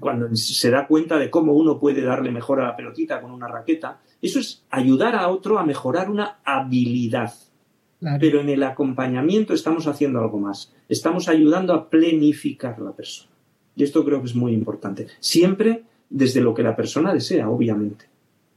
Cuando 0.00 0.34
se 0.34 0.70
da 0.70 0.88
cuenta 0.88 1.18
de 1.18 1.30
cómo 1.30 1.52
uno 1.52 1.78
puede 1.78 2.02
darle 2.02 2.32
mejor 2.32 2.60
a 2.60 2.66
la 2.66 2.76
pelotita 2.76 3.20
con 3.20 3.30
una 3.30 3.46
raqueta, 3.46 4.00
eso 4.20 4.40
es 4.40 4.64
ayudar 4.70 5.14
a 5.14 5.28
otro 5.28 5.56
a 5.58 5.64
mejorar 5.64 6.10
una 6.10 6.38
habilidad. 6.44 7.32
Pero 8.18 8.40
en 8.40 8.48
el 8.48 8.64
acompañamiento 8.64 9.54
estamos 9.54 9.86
haciendo 9.86 10.18
algo 10.18 10.40
más. 10.40 10.74
Estamos 10.88 11.28
ayudando 11.28 11.72
a 11.72 11.88
planificar 11.88 12.80
la 12.80 12.90
persona. 12.90 13.30
Y 13.76 13.84
esto 13.84 14.04
creo 14.04 14.20
que 14.20 14.26
es 14.26 14.34
muy 14.34 14.52
importante. 14.52 15.06
Siempre 15.20 15.84
desde 16.10 16.40
lo 16.40 16.52
que 16.52 16.64
la 16.64 16.74
persona 16.74 17.14
desea, 17.14 17.48
obviamente. 17.48 18.06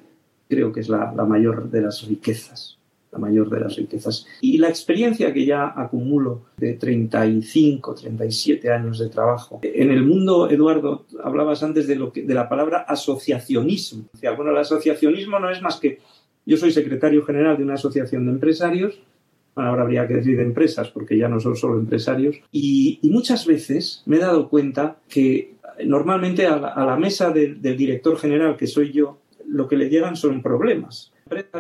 Creo 0.49 0.73
que 0.73 0.81
es 0.81 0.89
la, 0.89 1.13
la 1.15 1.25
mayor 1.25 1.71
de 1.71 1.83
las 1.83 2.07
riquezas 2.09 2.80
la 3.13 3.19
mayor 3.19 3.51
de 3.51 3.61
las 3.61 3.77
riquezas. 3.77 4.27
Y 4.41 4.59
la 4.59 4.69
experiencia 4.69 5.33
que 5.33 5.45
ya 5.45 5.73
acumulo 5.77 6.43
de 6.57 6.75
35, 6.75 7.95
37 7.95 8.71
años 8.71 8.99
de 8.99 9.09
trabajo. 9.09 9.61
En 9.63 9.91
el 9.91 10.05
mundo, 10.05 10.49
Eduardo, 10.49 11.07
hablabas 11.23 11.63
antes 11.63 11.87
de, 11.87 11.97
lo 11.97 12.13
que, 12.13 12.23
de 12.23 12.35
la 12.35 12.49
palabra 12.49 12.85
asociacionismo. 12.89 14.05
Bueno, 14.37 14.53
el 14.53 14.59
asociacionismo 14.59 15.39
no 15.39 15.51
es 15.51 15.61
más 15.61 15.81
que 15.81 15.99
yo 16.47 16.57
soy 16.57 16.73
secretario 16.73 17.25
general 17.25 17.57
de 17.57 17.65
una 17.65 17.75
asociación 17.75 18.27
de 18.27 18.33
empresarios 18.33 19.01
ahora 19.57 19.83
habría 19.83 20.07
que 20.07 20.15
decir 20.15 20.37
de 20.37 20.43
empresas, 20.43 20.91
porque 20.91 21.17
ya 21.17 21.29
no 21.29 21.41
son 21.41 21.57
solo 21.57 21.79
empresarios. 21.79 22.37
Y, 22.53 22.99
muchas 23.03 23.47
veces 23.47 24.03
me 24.07 24.17
he 24.17 24.21
dado 24.21 24.49
cuenta 24.49 24.97
que 25.09 25.55
normalmente 25.85 26.47
a 26.47 26.59
la, 26.59 26.97
mesa 26.97 27.31
del 27.31 27.61
director 27.61 28.17
general, 28.19 28.57
que 28.57 28.67
soy 28.67 28.93
yo, 28.93 29.19
lo 29.47 29.69
que 29.69 29.77
le 29.77 29.89
llegan 29.89 30.17
son 30.17 30.43
problemas. 30.43 31.13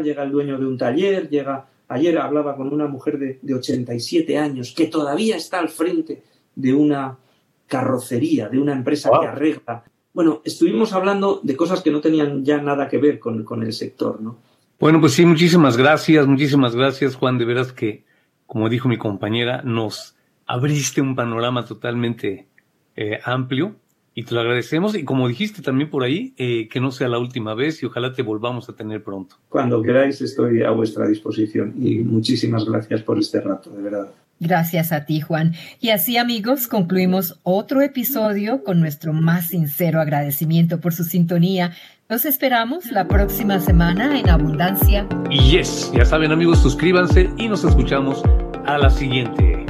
Llega 0.02 0.22
el 0.22 0.30
dueño 0.30 0.59
de 0.59 0.66
un 0.66 0.78
taller, 0.78 1.28
llega... 1.28 1.66
Ayer 1.88 2.16
hablaba 2.18 2.54
con 2.54 2.72
una 2.72 2.87
mujer 2.87 3.18
de, 3.18 3.40
de 3.42 3.54
87 3.54 4.38
años 4.38 4.72
que 4.76 4.87
todavía 4.87 5.37
está 5.37 5.59
al 5.59 5.68
frente 5.68 6.22
de 6.54 6.72
una 6.72 7.18
carrocería, 7.66 8.48
de 8.48 8.59
una 8.59 8.72
empresa 8.74 9.11
que 9.20 9.26
arregla. 9.26 9.83
Bueno, 10.12 10.40
estuvimos 10.44 10.92
hablando 10.92 11.40
de 11.42 11.56
cosas 11.56 11.83
que 11.83 11.90
no 11.90 12.00
tenían 12.00 12.44
ya 12.44 12.61
nada 12.61 12.88
que 12.88 12.98
ver 12.98 13.18
con, 13.18 13.44
con 13.44 13.62
el 13.62 13.72
sector, 13.72 14.20
¿no? 14.20 14.38
Bueno, 14.78 15.00
pues 15.00 15.12
sí, 15.12 15.26
muchísimas 15.26 15.76
gracias, 15.76 16.26
muchísimas 16.26 16.74
gracias, 16.74 17.14
Juan. 17.14 17.38
De 17.38 17.44
veras 17.44 17.72
que, 17.72 18.04
como 18.46 18.68
dijo 18.68 18.88
mi 18.88 18.96
compañera, 18.96 19.62
nos 19.62 20.16
abriste 20.46 21.00
un 21.00 21.14
panorama 21.14 21.64
totalmente 21.64 22.48
eh, 22.96 23.20
amplio 23.24 23.76
y 24.14 24.25
te 24.25 24.35
lo 24.35 24.40
agradecemos. 24.40 24.94
Y 24.94 25.05
como 25.05 25.29
dijiste 25.29 25.62
también 25.62 25.90
por 25.90 26.03
ahí, 26.03 26.35
eh, 26.37 26.68
que 26.68 26.81
no 26.81 26.90
sea 26.90 27.09
la 27.09 27.18
última 27.18 27.55
vez 27.55 27.83
y 27.83 27.87
ojalá 27.87 28.12
te 28.12 28.23
volvamos 28.23 28.68
a 28.68 28.75
tener 28.75 29.03
pronto. 29.03 29.37
Cuando 29.49 29.83
queráis, 29.83 30.20
estoy 30.20 30.62
a 30.62 30.70
vuestra 30.70 31.07
disposición 31.07 31.75
y 31.81 31.99
muchísimas 31.99 32.64
gracias 32.64 33.03
por 33.03 33.18
este 33.18 33.40
rato, 33.40 33.70
de 33.70 33.83
verdad. 33.83 34.11
Gracias 34.40 34.90
a 34.90 35.05
ti, 35.05 35.20
Juan. 35.20 35.55
Y 35.81 35.90
así, 35.90 36.16
amigos, 36.16 36.66
concluimos 36.66 37.38
otro 37.42 37.83
episodio 37.83 38.64
con 38.64 38.81
nuestro 38.81 39.12
más 39.12 39.49
sincero 39.49 40.01
agradecimiento 40.01 40.81
por 40.81 40.94
su 40.94 41.05
sintonía. 41.05 41.73
Los 42.09 42.25
esperamos 42.25 42.90
la 42.90 43.07
próxima 43.07 43.61
semana 43.61 44.18
en 44.18 44.31
Abundancia. 44.31 45.07
Y 45.31 45.38
yes, 45.51 45.92
ya 45.94 46.07
saben, 46.07 46.33
amigos, 46.33 46.61
suscríbanse 46.61 47.29
y 47.37 47.49
nos 47.49 47.64
escuchamos 47.64 48.23
a 48.64 48.79
la 48.79 48.88
siguiente. 48.88 49.69